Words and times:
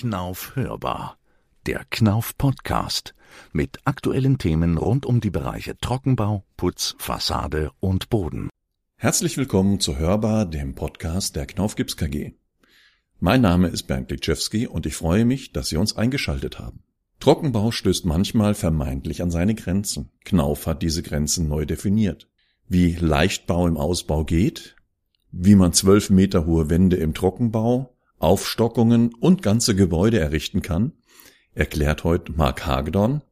Knauf 0.00 0.56
hörbar. 0.56 1.18
Der 1.66 1.84
Knauf 1.90 2.38
Podcast 2.38 3.14
mit 3.52 3.80
aktuellen 3.84 4.38
Themen 4.38 4.78
rund 4.78 5.04
um 5.04 5.20
die 5.20 5.28
Bereiche 5.28 5.76
Trockenbau, 5.76 6.42
Putz, 6.56 6.94
Fassade 6.96 7.70
und 7.80 8.08
Boden. 8.08 8.48
Herzlich 8.96 9.36
willkommen 9.36 9.78
zu 9.78 9.98
Hörbar, 9.98 10.46
dem 10.46 10.74
Podcast 10.74 11.36
der 11.36 11.44
Knauf 11.44 11.76
Gips 11.76 11.98
KG. 11.98 12.32
Mein 13.18 13.42
Name 13.42 13.68
ist 13.68 13.88
Bernd 13.88 14.10
Litschewski 14.10 14.66
und 14.66 14.86
ich 14.86 14.96
freue 14.96 15.26
mich, 15.26 15.52
dass 15.52 15.68
Sie 15.68 15.76
uns 15.76 15.94
eingeschaltet 15.94 16.58
haben. 16.58 16.82
Trockenbau 17.18 17.70
stößt 17.70 18.06
manchmal 18.06 18.54
vermeintlich 18.54 19.20
an 19.20 19.30
seine 19.30 19.54
Grenzen. 19.54 20.08
Knauf 20.24 20.66
hat 20.66 20.80
diese 20.80 21.02
Grenzen 21.02 21.46
neu 21.46 21.66
definiert. 21.66 22.26
Wie 22.66 22.94
Leichtbau 22.94 23.66
im 23.66 23.76
Ausbau 23.76 24.24
geht, 24.24 24.76
wie 25.30 25.56
man 25.56 25.74
zwölf 25.74 26.08
Meter 26.08 26.46
hohe 26.46 26.70
Wände 26.70 26.96
im 26.96 27.12
Trockenbau, 27.12 27.94
Aufstockungen 28.20 29.14
und 29.14 29.42
ganze 29.42 29.74
Gebäude 29.74 30.20
errichten 30.20 30.62
kann, 30.62 30.92
erklärt 31.54 32.04
heute 32.04 32.32
Marc 32.32 32.66
Hagedorn, 32.66 33.22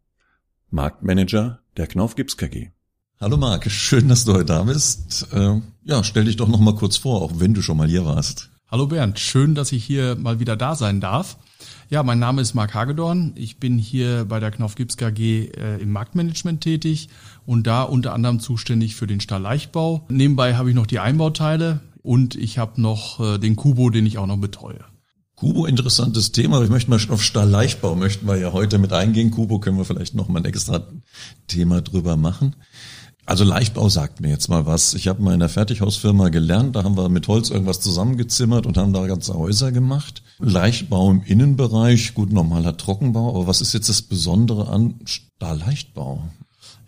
Marktmanager 0.71 1.61
der 1.77 1.87
Knauf 1.87 2.17
Gips 2.17 2.37
KG. 2.37 2.71
Hallo 3.21 3.37
Marc, 3.37 3.71
schön, 3.71 4.09
dass 4.09 4.25
du 4.25 4.33
heute 4.33 4.47
da 4.47 4.63
bist. 4.63 5.29
Äh, 5.33 5.61
ja, 5.85 6.03
stell 6.05 6.25
dich 6.25 6.37
doch 6.37 6.49
noch 6.49 6.61
mal 6.61 6.75
kurz 6.75 6.97
vor, 6.97 7.23
auch 7.23 7.33
wenn 7.39 7.55
du 7.55 7.63
schon 7.63 7.77
mal 7.77 7.89
hier 7.89 8.05
warst. 8.05 8.51
Hallo 8.71 8.87
Bernd, 8.87 9.19
schön, 9.19 9.55
dass 9.55 9.73
ich 9.73 9.83
hier 9.85 10.15
mal 10.17 10.41
wieder 10.41 10.57
da 10.57 10.75
sein 10.75 11.01
darf. 11.01 11.39
Ja, 11.91 12.03
mein 12.03 12.19
Name 12.19 12.43
ist 12.43 12.55
Marc 12.55 12.75
Hagedorn. 12.75 13.33
Ich 13.35 13.59
bin 13.59 13.79
hier 13.79 14.27
bei 14.27 14.41
der 14.41 14.51
Knauf 14.51 14.75
Gips 14.75 14.99
KG 14.99 15.47
äh, 15.47 15.81
im 15.81 15.91
Marktmanagement 15.91 16.61
tätig 16.61 17.09
und 17.47 17.67
da 17.67 17.83
unter 17.83 18.13
anderem 18.13 18.41
zuständig 18.41 18.95
für 18.95 19.07
den 19.07 19.21
Stahlleichtbau. 19.21 20.05
Nebenbei 20.11 20.57
habe 20.57 20.69
ich 20.69 20.75
noch 20.75 20.87
die 20.87 20.99
Einbauteile 20.99 21.81
und 22.03 22.35
ich 22.35 22.59
habe 22.59 22.81
noch 22.81 23.21
äh, 23.21 23.39
den 23.39 23.57
Kubo, 23.57 23.91
den 23.91 24.07
ich 24.07 24.19
auch 24.19 24.27
noch 24.27 24.39
betreue. 24.39 24.85
Kubo, 25.35 25.67
interessantes 25.67 26.33
Thema. 26.33 26.63
Ich 26.63 26.71
möchte 26.71 26.91
mal 26.91 27.01
auf 27.11 27.23
Stahlleichtbau 27.23 27.95
möchten 27.95 28.27
wir 28.27 28.37
ja 28.37 28.53
heute 28.53 28.79
mit 28.79 28.93
eingehen. 28.93 29.31
Kubo 29.31 29.61
können 29.61 29.79
wir 29.79 29.85
vielleicht 29.85 30.15
noch 30.15 30.29
mal 30.29 30.41
ein 30.41 30.45
extra 30.45 30.83
Thema 31.47 31.81
drüber 31.81 32.17
machen. 32.17 32.57
Also 33.25 33.45
Leichtbau 33.45 33.91
sagt 33.91 34.21
mir 34.21 34.31
jetzt 34.31 34.49
mal 34.49 34.65
was. 34.65 34.95
Ich 34.95 35.07
habe 35.07 35.23
mal 35.23 35.35
in 35.35 35.41
der 35.41 35.51
Fertighausfirma 35.51 36.31
gelernt, 36.31 36.75
da 36.75 36.83
haben 36.83 36.97
wir 36.97 37.11
mit 37.11 37.29
Holz 37.29 37.51
irgendwas 37.51 37.79
zusammengezimmert 37.81 38.67
und 38.67 38.79
haben 38.79 38.95
da 38.95 39.07
ganze 39.07 39.35
Häuser 39.35 39.71
gemacht. 39.71 40.23
Leichtbau 40.39 41.11
im 41.11 41.23
Innenbereich, 41.23 42.15
gut, 42.15 42.33
normaler 42.33 42.77
Trockenbau, 42.77 43.29
aber 43.37 43.47
was 43.47 43.61
ist 43.61 43.75
jetzt 43.75 43.91
das 43.91 44.01
Besondere 44.01 44.69
an 44.69 44.95
Stahlleichtbau? 45.05 46.25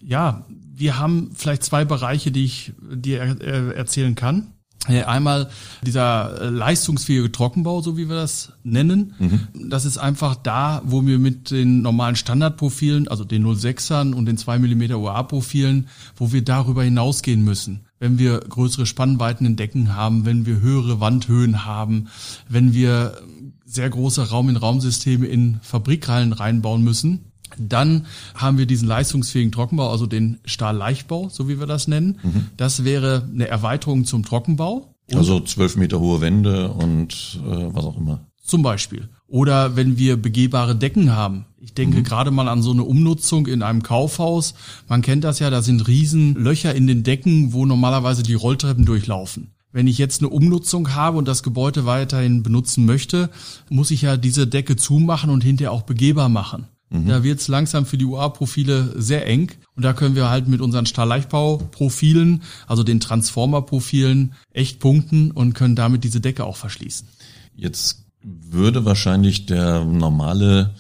Ja, 0.01 0.47
wir 0.49 0.99
haben 0.99 1.31
vielleicht 1.35 1.63
zwei 1.63 1.85
Bereiche, 1.85 2.33
die 2.33 2.47
ich 2.47 2.73
dir 2.91 3.21
erzählen 3.21 4.15
kann. 4.15 4.55
Einmal 4.87 5.51
dieser 5.85 6.41
äh, 6.41 6.49
leistungsfähige 6.49 7.31
Trockenbau, 7.31 7.83
so 7.83 7.99
wie 7.99 8.09
wir 8.09 8.17
das 8.17 8.53
nennen. 8.63 9.15
Mhm. 9.19 9.69
Das 9.69 9.85
ist 9.85 9.99
einfach 9.99 10.37
da, 10.37 10.81
wo 10.85 11.07
wir 11.07 11.19
mit 11.19 11.51
den 11.51 11.83
normalen 11.83 12.17
Standardprofilen, 12.17 13.07
also 13.07 13.25
den 13.25 13.47
06ern 13.47 14.15
und 14.15 14.25
den 14.25 14.39
2 14.39 14.59
mm 14.59 14.93
UA-Profilen, 14.93 15.89
wo 16.17 16.33
wir 16.33 16.43
darüber 16.43 16.83
hinausgehen 16.83 17.45
müssen. 17.45 17.81
Wenn 17.99 18.19
wir 18.19 18.41
größere 18.41 18.87
Spannweiten 18.87 19.45
in 19.45 19.57
Decken 19.57 19.95
haben, 19.95 20.25
wenn 20.25 20.47
wir 20.47 20.61
höhere 20.61 20.99
Wandhöhen 20.99 21.67
haben, 21.67 22.09
wenn 22.49 22.73
wir 22.73 23.19
sehr 23.67 23.91
große 23.91 24.31
Raum-in-Raum-Systeme 24.31 25.27
in 25.27 25.61
Fabrikhallen 25.63 26.33
reinbauen 26.33 26.83
müssen, 26.83 27.30
dann 27.59 28.07
haben 28.35 28.59
wir 28.59 28.67
diesen 28.67 28.89
leistungsfähigen 28.89 29.53
Trockenbau, 29.53 29.91
also 29.91 30.07
den 30.07 30.39
Stahlleichtbau, 30.45 31.29
so 31.31 31.49
wie 31.49 31.59
wir 31.59 31.67
das 31.67 31.89
nennen. 31.89 32.19
Mhm. 32.23 32.47
Das 32.57 32.85
wäre 32.85 33.29
eine 33.33 33.49
Erweiterung 33.49 34.05
zum 34.05 34.25
Trockenbau. 34.25 34.95
also 35.13 35.41
zwölf 35.41 35.77
Meter 35.77 36.01
hohe 36.01 36.21
Wände 36.21 36.71
und 36.71 37.41
äh, 37.45 37.75
was 37.75 37.85
auch 37.85 37.97
immer. 37.97 38.27
Zum 38.43 38.63
Beispiel. 38.63 39.09
Oder 39.29 39.77
wenn 39.77 39.97
wir 39.97 40.17
begehbare 40.17 40.75
Decken 40.75 41.13
haben. 41.13 41.45
Ich 41.61 41.75
denke 41.75 41.99
mhm. 41.99 42.05
gerade 42.05 42.31
mal 42.31 42.49
an 42.49 42.63
so 42.63 42.73
eine 42.73 42.83
Umnutzung 42.83 43.47
in 43.47 43.63
einem 43.63 43.83
Kaufhaus. 43.83 44.55
Man 44.89 45.03
kennt 45.03 45.25
das 45.25 45.39
ja, 45.39 45.51
da 45.51 45.63
sind 45.63 45.87
riesen 45.87 46.35
Löcher 46.35 46.75
in 46.75 46.87
den 46.87 47.05
Decken, 47.05 47.53
wo 47.53 47.65
normalerweise 47.65 48.23
die 48.23 48.35
Rolltreppen 48.35 48.87
durchlaufen. 48.87 49.53
Wenn 49.73 49.87
ich 49.87 49.99
jetzt 49.99 50.21
eine 50.21 50.31
Umnutzung 50.31 50.95
habe 50.95 51.17
und 51.17 51.29
das 51.29 51.45
Gebäude 51.45 51.87
weiterhin 51.87 52.43
benutzen 52.43 52.87
möchte, 52.87 53.31
muss 53.69 53.93
ich 53.93 54.03
ja 54.03 54.17
diese 54.17 54.49
Decke 54.49 54.75
zumachen 54.75 55.31
und 55.31 55.45
hinterher 55.45 55.71
auch 55.71 55.83
begehbar 55.83 56.29
machen. 56.29 56.67
Mhm. 56.91 57.07
Da 57.07 57.23
wird's 57.23 57.49
langsam 57.49 57.87
für 57.87 57.97
die 57.97 58.05
UA-Profile 58.05 58.95
sehr 58.97 59.27
eng. 59.27 59.53
Und 59.77 59.85
da 59.85 59.93
können 59.93 60.17
wir 60.17 60.29
halt 60.29 60.49
mit 60.49 60.61
unseren 60.61 60.87
Stahlleichtbau-Profilen, 60.87 62.43
also 62.67 62.83
den 62.83 63.01
Transformer-Profilen, 63.01 64.35
echt 64.53 64.81
punkten 64.81 65.31
und 65.31 65.55
können 65.55 65.77
damit 65.77 66.05
diese 66.05 66.21
Decke 66.21 66.45
auch 66.45 66.57
verschließen. 66.57 67.09
Jetzt 67.55 68.05
würde 68.23 68.85
wahrscheinlich 68.85 69.47
der 69.47 69.85
normale 69.85 70.75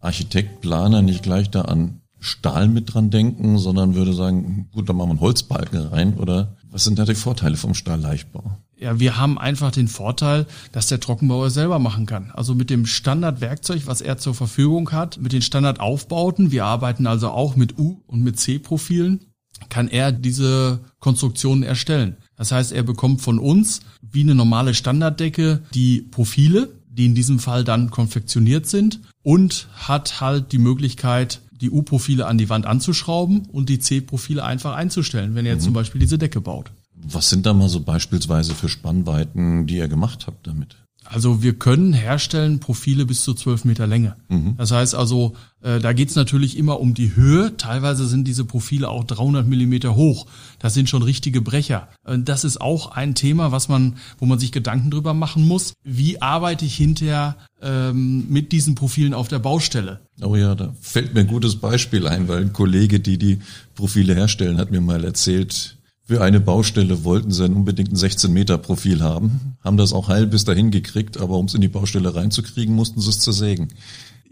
Architekt, 0.00 0.62
Planer 0.62 1.02
nicht 1.02 1.22
gleich 1.22 1.50
da 1.50 1.62
an 1.62 2.00
Stahl 2.18 2.68
mit 2.68 2.92
dran 2.92 3.10
denken, 3.10 3.58
sondern 3.58 3.94
würde 3.94 4.12
sagen, 4.12 4.68
gut, 4.72 4.88
dann 4.88 4.96
machen 4.96 5.08
wir 5.08 5.12
einen 5.12 5.20
Holzbalken 5.20 5.86
rein 5.88 6.14
oder 6.14 6.56
was 6.70 6.84
sind 6.84 6.98
da 6.98 7.04
die 7.04 7.14
Vorteile 7.14 7.56
vom 7.56 7.74
Stahlleichtbau? 7.74 8.58
Ja, 8.80 8.98
wir 8.98 9.18
haben 9.18 9.38
einfach 9.38 9.72
den 9.72 9.88
Vorteil, 9.88 10.46
dass 10.72 10.86
der 10.86 11.00
Trockenbauer 11.00 11.50
selber 11.50 11.78
machen 11.78 12.06
kann. 12.06 12.30
Also 12.30 12.54
mit 12.54 12.70
dem 12.70 12.86
Standardwerkzeug, 12.86 13.82
was 13.84 14.00
er 14.00 14.16
zur 14.16 14.34
Verfügung 14.34 14.90
hat, 14.92 15.18
mit 15.20 15.32
den 15.32 15.42
Standardaufbauten, 15.42 16.50
wir 16.50 16.64
arbeiten 16.64 17.06
also 17.06 17.28
auch 17.28 17.56
mit 17.56 17.78
U- 17.78 18.00
und 18.06 18.22
mit 18.22 18.40
C-Profilen, 18.40 19.20
kann 19.68 19.88
er 19.88 20.12
diese 20.12 20.80
Konstruktionen 20.98 21.62
erstellen. 21.62 22.16
Das 22.36 22.52
heißt, 22.52 22.72
er 22.72 22.82
bekommt 22.82 23.20
von 23.20 23.38
uns 23.38 23.80
wie 24.00 24.22
eine 24.22 24.34
normale 24.34 24.72
Standarddecke 24.72 25.62
die 25.74 26.00
Profile, 26.00 26.70
die 26.88 27.04
in 27.04 27.14
diesem 27.14 27.38
Fall 27.38 27.64
dann 27.64 27.90
konfektioniert 27.90 28.66
sind 28.66 29.00
und 29.22 29.68
hat 29.74 30.22
halt 30.22 30.52
die 30.52 30.58
Möglichkeit, 30.58 31.42
die 31.52 31.70
U-Profile 31.70 32.26
an 32.26 32.38
die 32.38 32.48
Wand 32.48 32.64
anzuschrauben 32.64 33.42
und 33.52 33.68
die 33.68 33.78
C-Profile 33.78 34.42
einfach 34.42 34.74
einzustellen, 34.74 35.34
wenn 35.34 35.44
er 35.44 35.56
mhm. 35.56 35.60
zum 35.60 35.72
Beispiel 35.74 36.00
diese 36.00 36.16
Decke 36.16 36.40
baut. 36.40 36.72
Was 37.02 37.30
sind 37.30 37.46
da 37.46 37.52
mal 37.52 37.68
so 37.68 37.80
beispielsweise 37.80 38.54
für 38.54 38.68
Spannweiten, 38.68 39.66
die 39.66 39.76
ihr 39.76 39.88
gemacht 39.88 40.26
habt 40.26 40.46
damit? 40.46 40.76
Also 41.04 41.42
wir 41.42 41.54
können 41.54 41.92
herstellen 41.92 42.60
Profile 42.60 43.06
bis 43.06 43.24
zu 43.24 43.32
zwölf 43.34 43.64
Meter 43.64 43.86
Länge. 43.86 44.16
Mhm. 44.28 44.54
Das 44.58 44.70
heißt 44.70 44.94
also, 44.94 45.34
äh, 45.62 45.80
da 45.80 45.92
geht's 45.92 46.14
natürlich 46.14 46.58
immer 46.58 46.78
um 46.78 46.92
die 46.94 47.16
Höhe. 47.16 47.56
Teilweise 47.56 48.06
sind 48.06 48.28
diese 48.28 48.44
Profile 48.44 48.88
auch 48.88 49.04
300 49.04 49.46
Millimeter 49.46 49.96
hoch. 49.96 50.26
Das 50.58 50.74
sind 50.74 50.88
schon 50.90 51.02
richtige 51.02 51.40
Brecher. 51.40 51.88
Äh, 52.04 52.18
das 52.18 52.44
ist 52.44 52.60
auch 52.60 52.92
ein 52.92 53.14
Thema, 53.14 53.50
was 53.50 53.68
man, 53.68 53.96
wo 54.18 54.26
man 54.26 54.38
sich 54.38 54.52
Gedanken 54.52 54.90
drüber 54.90 55.14
machen 55.14 55.48
muss. 55.48 55.72
Wie 55.82 56.20
arbeite 56.20 56.66
ich 56.66 56.76
hinterher 56.76 57.36
ähm, 57.62 58.26
mit 58.28 58.52
diesen 58.52 58.74
Profilen 58.74 59.14
auf 59.14 59.28
der 59.28 59.38
Baustelle? 59.38 60.00
Oh 60.22 60.36
ja, 60.36 60.54
da 60.54 60.74
fällt 60.80 61.14
mir 61.14 61.20
ein 61.20 61.26
gutes 61.26 61.56
Beispiel 61.56 62.06
ein, 62.06 62.28
weil 62.28 62.42
ein 62.42 62.52
Kollege, 62.52 63.00
die 63.00 63.16
die 63.16 63.38
Profile 63.74 64.14
herstellen, 64.14 64.58
hat 64.58 64.70
mir 64.70 64.82
mal 64.82 65.02
erzählt, 65.02 65.78
für 66.10 66.22
eine 66.22 66.40
Baustelle 66.40 67.04
wollten 67.04 67.30
sie 67.30 67.44
unbedingt 67.44 67.92
ein 67.92 67.96
16 67.96 68.32
Meter 68.32 68.58
Profil 68.58 69.00
haben, 69.00 69.54
haben 69.62 69.76
das 69.76 69.92
auch 69.92 70.08
heil 70.08 70.26
bis 70.26 70.44
dahin 70.44 70.72
gekriegt, 70.72 71.20
aber 71.20 71.38
um 71.38 71.46
es 71.46 71.54
in 71.54 71.60
die 71.60 71.68
Baustelle 71.68 72.12
reinzukriegen, 72.12 72.74
mussten 72.74 73.00
sie 73.00 73.10
es 73.10 73.20
zersägen. 73.20 73.68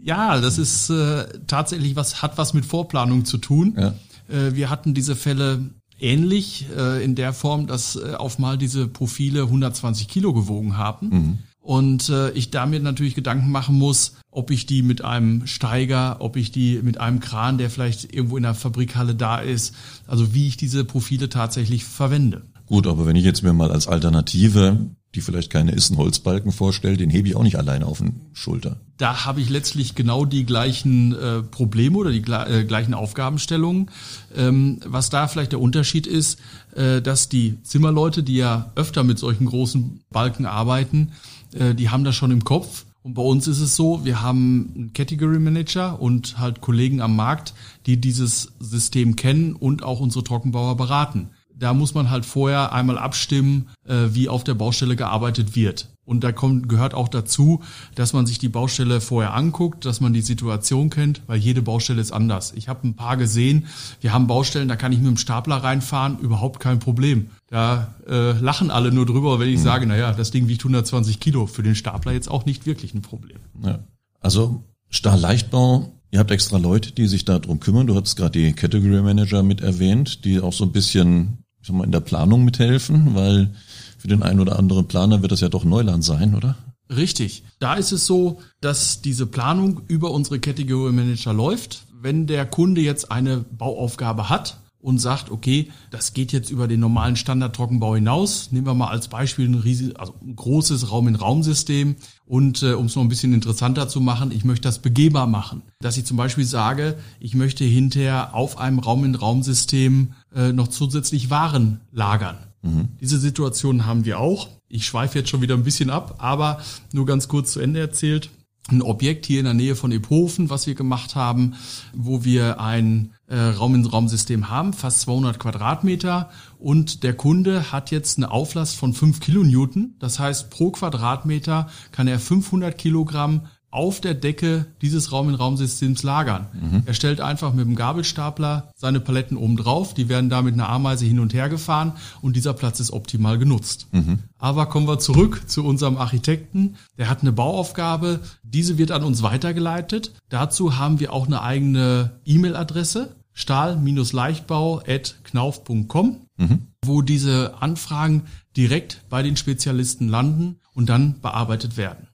Ja, 0.03 0.41
das 0.41 0.57
ist 0.57 0.89
äh, 0.89 1.23
tatsächlich 1.47 1.95
was, 1.95 2.21
hat 2.21 2.37
was 2.37 2.53
mit 2.53 2.65
Vorplanung 2.65 3.23
zu 3.23 3.37
tun. 3.37 3.77
Ja. 3.77 3.93
Äh, 4.27 4.55
wir 4.55 4.69
hatten 4.69 4.93
diese 4.93 5.15
Fälle 5.15 5.69
ähnlich 6.01 6.65
äh, 6.77 7.01
in 7.01 7.15
der 7.15 7.31
Form, 7.31 7.65
dass 7.65 7.95
äh, 7.95 8.13
auf 8.13 8.39
mal 8.39 8.57
diese 8.57 8.89
Profile 8.89 9.43
120 9.43 10.09
Kilo 10.09 10.33
gewogen 10.33 10.75
haben. 10.75 11.09
Mhm. 11.09 11.37
Und 11.61 12.09
äh, 12.09 12.31
ich 12.31 12.51
damit 12.51 12.83
natürlich 12.83 13.15
Gedanken 13.15 13.51
machen 13.51 13.77
muss, 13.77 14.15
ob 14.31 14.49
ich 14.49 14.65
die 14.65 14.81
mit 14.81 15.03
einem 15.03 15.45
Steiger, 15.45 16.17
ob 16.19 16.35
ich 16.35 16.51
die 16.51 16.79
mit 16.81 16.99
einem 16.99 17.19
Kran, 17.19 17.57
der 17.57 17.69
vielleicht 17.69 18.13
irgendwo 18.13 18.37
in 18.37 18.43
der 18.43 18.53
Fabrikhalle 18.53 19.15
da 19.15 19.39
ist, 19.39 19.75
also 20.07 20.33
wie 20.33 20.47
ich 20.47 20.57
diese 20.57 20.85
Profile 20.85 21.29
tatsächlich 21.29 21.83
verwende. 21.83 22.43
Gut, 22.65 22.87
aber 22.87 23.05
wenn 23.05 23.15
ich 23.15 23.25
jetzt 23.25 23.43
mir 23.43 23.53
mal 23.53 23.71
als 23.71 23.87
Alternative, 23.87 24.77
die 25.15 25.21
vielleicht 25.21 25.49
keine 25.49 25.71
ist, 25.71 25.89
einen 25.89 25.97
Holzbalken 25.97 26.51
vorstelle, 26.51 26.97
den 26.97 27.09
hebe 27.09 27.27
ich 27.27 27.35
auch 27.35 27.43
nicht 27.43 27.57
alleine 27.57 27.87
auf 27.87 27.97
den 27.97 28.21
Schulter. 28.33 28.77
Da 28.99 29.25
habe 29.25 29.41
ich 29.41 29.49
letztlich 29.49 29.95
genau 29.95 30.25
die 30.25 30.45
gleichen 30.45 31.15
äh, 31.15 31.41
Probleme 31.41 31.97
oder 31.97 32.11
die 32.11 32.19
äh, 32.19 32.65
gleichen 32.65 32.93
Aufgabenstellungen. 32.93 33.89
Ähm, 34.35 34.81
was 34.85 35.09
da 35.09 35.27
vielleicht 35.27 35.53
der 35.53 35.61
Unterschied 35.61 36.05
ist, 36.05 36.39
äh, 36.75 37.01
dass 37.01 37.29
die 37.29 37.63
Zimmerleute, 37.63 38.21
die 38.21 38.35
ja 38.35 38.71
öfter 38.75 39.03
mit 39.03 39.17
solchen 39.17 39.47
großen 39.47 40.01
Balken 40.11 40.45
arbeiten, 40.45 41.13
äh, 41.53 41.73
die 41.73 41.89
haben 41.89 42.03
das 42.03 42.15
schon 42.15 42.29
im 42.29 42.43
Kopf 42.43 42.85
und 43.01 43.13
bei 43.13 43.21
uns 43.21 43.47
ist 43.47 43.61
es 43.61 43.75
so, 43.75 44.03
wir 44.03 44.21
haben 44.21 44.71
einen 44.75 44.93
Category 44.93 45.39
Manager 45.39 46.01
und 46.01 46.37
halt 46.37 46.59
Kollegen 46.59 47.01
am 47.01 47.15
Markt, 47.15 47.53
die 47.85 47.97
dieses 47.97 48.51
System 48.59 49.15
kennen 49.15 49.55
und 49.55 49.83
auch 49.83 50.01
unsere 50.01 50.23
Trockenbauer 50.23 50.75
beraten. 50.75 51.29
Da 51.59 51.73
muss 51.73 51.93
man 51.93 52.09
halt 52.09 52.25
vorher 52.25 52.71
einmal 52.71 52.97
abstimmen, 52.97 53.69
äh, 53.85 54.07
wie 54.11 54.29
auf 54.29 54.43
der 54.43 54.53
Baustelle 54.53 54.95
gearbeitet 54.95 55.55
wird. 55.55 55.89
Und 56.05 56.23
da 56.23 56.31
kommt, 56.31 56.67
gehört 56.67 56.95
auch 56.95 57.07
dazu, 57.07 57.61
dass 57.93 58.13
man 58.13 58.25
sich 58.25 58.39
die 58.39 58.49
Baustelle 58.49 58.99
vorher 58.99 59.35
anguckt, 59.35 59.85
dass 59.85 60.01
man 60.01 60.11
die 60.11 60.21
Situation 60.21 60.89
kennt, 60.89 61.21
weil 61.27 61.37
jede 61.37 61.61
Baustelle 61.61 62.01
ist 62.01 62.11
anders. 62.11 62.53
Ich 62.55 62.67
habe 62.67 62.87
ein 62.87 62.95
paar 62.95 63.15
gesehen, 63.15 63.67
wir 64.01 64.11
haben 64.11 64.25
Baustellen, 64.25 64.67
da 64.67 64.75
kann 64.75 64.91
ich 64.91 64.97
mit 64.97 65.07
dem 65.07 65.17
Stapler 65.17 65.57
reinfahren, 65.57 66.17
überhaupt 66.17 66.59
kein 66.59 66.79
Problem. 66.79 67.27
Da 67.47 67.93
äh, 68.07 68.31
lachen 68.31 68.71
alle 68.71 68.91
nur 68.91 69.05
drüber, 69.05 69.39
wenn 69.39 69.49
ich 69.49 69.59
mhm. 69.59 69.63
sage, 69.63 69.85
naja, 69.85 70.13
das 70.13 70.31
Ding 70.31 70.47
wiegt 70.47 70.61
120 70.61 71.19
Kilo, 71.19 71.45
für 71.45 71.61
den 71.61 71.75
Stapler 71.75 72.13
jetzt 72.13 72.31
auch 72.31 72.45
nicht 72.45 72.65
wirklich 72.65 72.95
ein 72.95 73.03
Problem. 73.03 73.37
Ja. 73.63 73.79
Also 74.21 74.63
Stahlleichtbau, 74.89 75.91
ihr 76.11 76.19
habt 76.19 76.31
extra 76.31 76.57
Leute, 76.57 76.91
die 76.91 77.07
sich 77.07 77.25
darum 77.25 77.59
kümmern. 77.59 77.85
Du 77.85 77.95
hattest 77.95 78.17
gerade 78.17 78.39
die 78.39 78.53
Category 78.53 79.01
Manager 79.01 79.43
mit 79.43 79.61
erwähnt, 79.61 80.25
die 80.25 80.39
auch 80.39 80.53
so 80.53 80.63
ein 80.63 80.71
bisschen 80.71 81.38
ich 81.61 81.67
sag 81.67 81.75
mal, 81.75 81.83
in 81.83 81.91
der 81.91 81.99
Planung 81.99 82.45
mithelfen, 82.45 83.15
weil 83.15 83.53
für 83.97 84.07
den 84.07 84.23
einen 84.23 84.39
oder 84.39 84.57
anderen 84.57 84.87
Planer 84.87 85.21
wird 85.21 85.31
das 85.31 85.41
ja 85.41 85.49
doch 85.49 85.65
Neuland 85.65 86.03
sein, 86.03 86.35
oder? 86.35 86.55
Richtig. 86.89 87.43
Da 87.59 87.75
ist 87.75 87.91
es 87.91 88.05
so, 88.05 88.39
dass 88.61 89.01
diese 89.01 89.27
Planung 89.27 89.81
über 89.87 90.11
unsere 90.11 90.39
Category 90.39 90.91
Manager 90.91 91.33
läuft. 91.33 91.85
Wenn 92.01 92.25
der 92.27 92.45
Kunde 92.45 92.81
jetzt 92.81 93.11
eine 93.11 93.37
Bauaufgabe 93.37 94.29
hat, 94.29 94.59
und 94.81 94.99
sagt, 94.99 95.29
okay, 95.29 95.69
das 95.91 96.13
geht 96.13 96.31
jetzt 96.31 96.49
über 96.49 96.67
den 96.67 96.79
normalen 96.79 97.15
Standard-Trockenbau 97.15 97.95
hinaus. 97.95 98.51
Nehmen 98.51 98.65
wir 98.65 98.73
mal 98.73 98.87
als 98.87 99.09
Beispiel 99.09 99.47
ein, 99.47 99.55
riesig, 99.55 99.99
also 99.99 100.15
ein 100.21 100.35
großes 100.35 100.89
Raum-in-Raum-System. 100.89 101.95
Und 102.25 102.63
äh, 102.63 102.73
um 102.73 102.85
es 102.85 102.95
noch 102.95 103.03
ein 103.03 103.09
bisschen 103.09 103.33
interessanter 103.33 103.89
zu 103.89 103.99
machen, 103.99 104.31
ich 104.31 104.45
möchte 104.45 104.67
das 104.67 104.79
begehbar 104.79 105.27
machen. 105.27 105.63
Dass 105.81 105.97
ich 105.97 106.05
zum 106.05 106.15
Beispiel 106.15 106.45
sage, 106.45 106.97
ich 107.19 107.35
möchte 107.35 107.65
hinterher 107.65 108.33
auf 108.33 108.57
einem 108.57 108.79
Raum-in-Raum-System 108.79 110.13
äh, 110.33 110.53
noch 110.53 110.69
zusätzlich 110.69 111.29
Waren 111.29 111.81
lagern. 111.91 112.37
Mhm. 112.61 112.89
Diese 113.01 113.19
Situation 113.19 113.85
haben 113.85 114.05
wir 114.05 114.19
auch. 114.19 114.47
Ich 114.69 114.85
schweife 114.85 115.19
jetzt 115.19 115.29
schon 115.29 115.41
wieder 115.41 115.55
ein 115.55 115.63
bisschen 115.63 115.89
ab, 115.89 116.15
aber 116.19 116.61
nur 116.93 117.05
ganz 117.05 117.27
kurz 117.27 117.51
zu 117.51 117.59
Ende 117.59 117.79
erzählt 117.79 118.29
ein 118.71 118.81
Objekt 118.81 119.25
hier 119.25 119.39
in 119.39 119.45
der 119.45 119.53
Nähe 119.53 119.75
von 119.75 119.91
Ephofen, 119.91 120.49
was 120.49 120.67
wir 120.67 120.75
gemacht 120.75 121.15
haben, 121.15 121.55
wo 121.93 122.23
wir 122.23 122.59
ein 122.59 123.13
äh, 123.29 123.39
Raum-in-Raum-System 123.39 124.49
haben, 124.49 124.73
fast 124.73 125.01
200 125.01 125.39
Quadratmeter 125.39 126.29
und 126.57 127.03
der 127.03 127.13
Kunde 127.15 127.71
hat 127.71 127.91
jetzt 127.91 128.17
eine 128.17 128.31
Auflast 128.31 128.75
von 128.75 128.93
5 128.93 129.19
Kilonewton. 129.19 129.95
Das 129.99 130.19
heißt, 130.19 130.49
pro 130.49 130.71
Quadratmeter 130.71 131.69
kann 131.91 132.07
er 132.07 132.19
500 132.19 132.77
Kilogramm 132.77 133.41
auf 133.71 134.01
der 134.01 134.15
Decke 134.15 134.65
dieses 134.81 135.11
Raum-in-Raum-Systems 135.11 136.01
lagern. 136.01 136.47
Mhm. 136.53 136.83
Er 136.85 136.93
stellt 136.95 137.21
einfach 137.21 137.53
mit 137.53 137.65
dem 137.65 137.75
Gabelstapler 137.75 138.71
seine 138.75 138.99
Paletten 138.99 139.37
oben 139.37 139.57
drauf, 139.57 139.93
die 139.93 140.09
werden 140.09 140.29
da 140.29 140.41
mit 140.41 140.55
einer 140.55 140.69
Ameise 140.69 141.05
hin 141.05 141.19
und 141.19 141.33
her 141.33 141.49
gefahren 141.49 141.93
und 142.21 142.35
dieser 142.35 142.53
Platz 142.53 142.79
ist 142.79 142.91
optimal 142.91 143.37
genutzt. 143.37 143.87
Mhm. 143.91 144.19
Aber 144.39 144.65
kommen 144.65 144.87
wir 144.87 144.97
zurück 144.97 145.43
zu 145.45 145.63
unserem 145.63 145.97
Architekten. 145.97 146.77
Der 146.97 147.09
hat 147.09 147.21
eine 147.21 147.31
Bauaufgabe, 147.31 148.21
diese 148.41 148.79
wird 148.79 148.91
an 148.91 149.03
uns 149.03 149.21
weitergeleitet. 149.21 150.13
Dazu 150.29 150.77
haben 150.77 150.99
wir 150.99 151.13
auch 151.13 151.27
eine 151.27 151.43
eigene 151.43 152.19
E-Mail-Adresse, 152.25 153.15
stahl-leichtbau.knauf.com, 153.33 156.17
mhm. 156.37 156.67
wo 156.83 157.01
diese 157.01 157.61
Anfragen 157.61 158.23
direkt 158.55 159.01
bei 159.09 159.23
den 159.23 159.37
Spezialisten 159.37 160.07
landen 160.07 160.59
und 160.73 160.89
dann 160.89 161.19
bearbeitet 161.21 161.77
werden. 161.77 162.07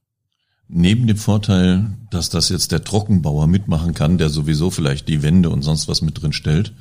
Neben 0.67 1.05
dem 1.05 1.17
Vorteil, 1.17 1.91
dass 2.09 2.29
das 2.29 2.49
jetzt 2.49 2.71
der 2.71 2.83
Trockenbauer 2.83 3.47
mitmachen 3.47 3.93
kann, 3.93 4.17
der 4.17 4.29
sowieso 4.29 4.71
vielleicht 4.71 5.07
die 5.07 5.21
Wände 5.21 5.49
und 5.49 5.61
sonst 5.61 5.87
was 5.87 6.01
mit 6.01 6.21
drin 6.21 6.33
stellt, 6.33 6.73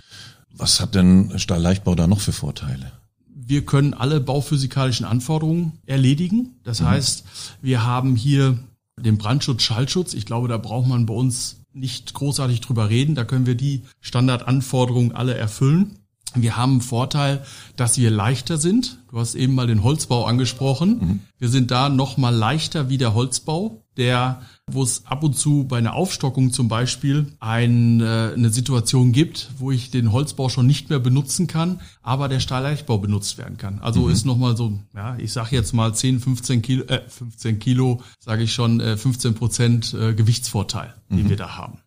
was 0.57 0.81
hat 0.81 0.95
denn 0.95 1.39
Stahlleichtbau 1.39 1.95
da 1.95 2.07
noch 2.07 2.21
für 2.21 2.33
Vorteile? 2.33 2.93
Wir 3.27 3.67
können 3.67 3.93
alle 3.93 4.21
bauphysikalischen 4.21 5.05
Anforderungen 5.05 5.73
erledigen. 5.85 6.61
Das 6.63 6.81
mhm. 6.81 6.87
heißt, 6.87 7.25
wir 7.61 7.85
haben 7.85 8.17
hier 8.17 8.59
den 8.97 9.19
Brandschutz, 9.19 9.63
Schallschutz. 9.63 10.15
Ich 10.15 10.25
glaube, 10.25 10.49
da 10.49 10.57
braucht 10.57 10.87
man 10.87 11.05
bei 11.05 11.15
uns 11.15 11.64
nicht 11.75 12.15
großartig 12.15 12.61
drüber 12.61 12.89
reden. 12.89 13.15
Da 13.15 13.25
können 13.25 13.47
wir 13.47 13.55
die 13.55 13.83
Standardanforderungen 14.01 15.13
alle 15.13 15.35
erfüllen. 15.35 15.99
Wir 16.35 16.57
haben 16.57 16.73
einen 16.73 16.81
Vorteil, 16.81 17.45
dass 17.77 17.97
wir 17.99 18.11
leichter 18.11 18.59
sind. 18.59 18.99
Du 19.11 19.19
hast 19.19 19.35
eben 19.35 19.55
mal 19.55 19.67
den 19.67 19.83
Holzbau 19.83 20.25
angesprochen. 20.25 20.99
Mhm. 20.99 21.21
Wir 21.39 21.49
sind 21.49 21.71
da 21.71 21.89
noch 21.89 22.17
mal 22.17 22.35
leichter 22.35 22.89
wie 22.89 22.99
der 22.99 23.15
Holzbau, 23.15 23.85
der, 23.97 24.43
wo 24.71 24.83
es 24.83 25.07
ab 25.07 25.23
und 25.23 25.37
zu 25.37 25.65
bei 25.65 25.79
einer 25.79 25.95
Aufstockung 25.95 26.53
zum 26.53 26.69
Beispiel 26.69 27.27
ein, 27.39 28.01
äh, 28.01 28.33
eine 28.35 28.51
Situation 28.51 29.13
gibt, 29.13 29.51
wo 29.59 29.71
ich 29.71 29.91
den 29.91 30.11
Holzbau 30.11 30.49
schon 30.49 30.67
nicht 30.67 30.89
mehr 30.89 30.99
benutzen 30.99 31.47
kann, 31.47 31.81
aber 32.03 32.29
der 32.29 32.41
Stahlleichtbau 32.41 32.99
benutzt 32.99 33.37
werden 33.37 33.59
kann. 33.59 33.79
Also 33.81 34.03
mhm. 34.03 34.13
ist 34.13 34.25
noch 34.25 34.39
mal 34.39 34.57
so, 34.57 34.79
ja, 34.95 35.17
ich 35.19 35.33
sage 35.33 35.55
jetzt 35.55 35.75
mal 35.75 35.95
10, 35.95 36.21
15 36.21 36.63
Kilo, 36.63 36.85
äh, 36.87 37.03
15 37.07 37.59
Kilo, 37.59 38.01
sage 38.21 38.43
ich 38.43 38.55
schon, 38.55 38.81
äh, 38.81 38.97
15 38.97 39.35
Prozent 39.35 39.95
äh, 39.95 40.15
Gewichtsvorteil, 40.15 40.95
mhm. 41.09 41.17
den 41.17 41.29
wir 41.29 41.37
da 41.37 41.57
haben. 41.57 41.79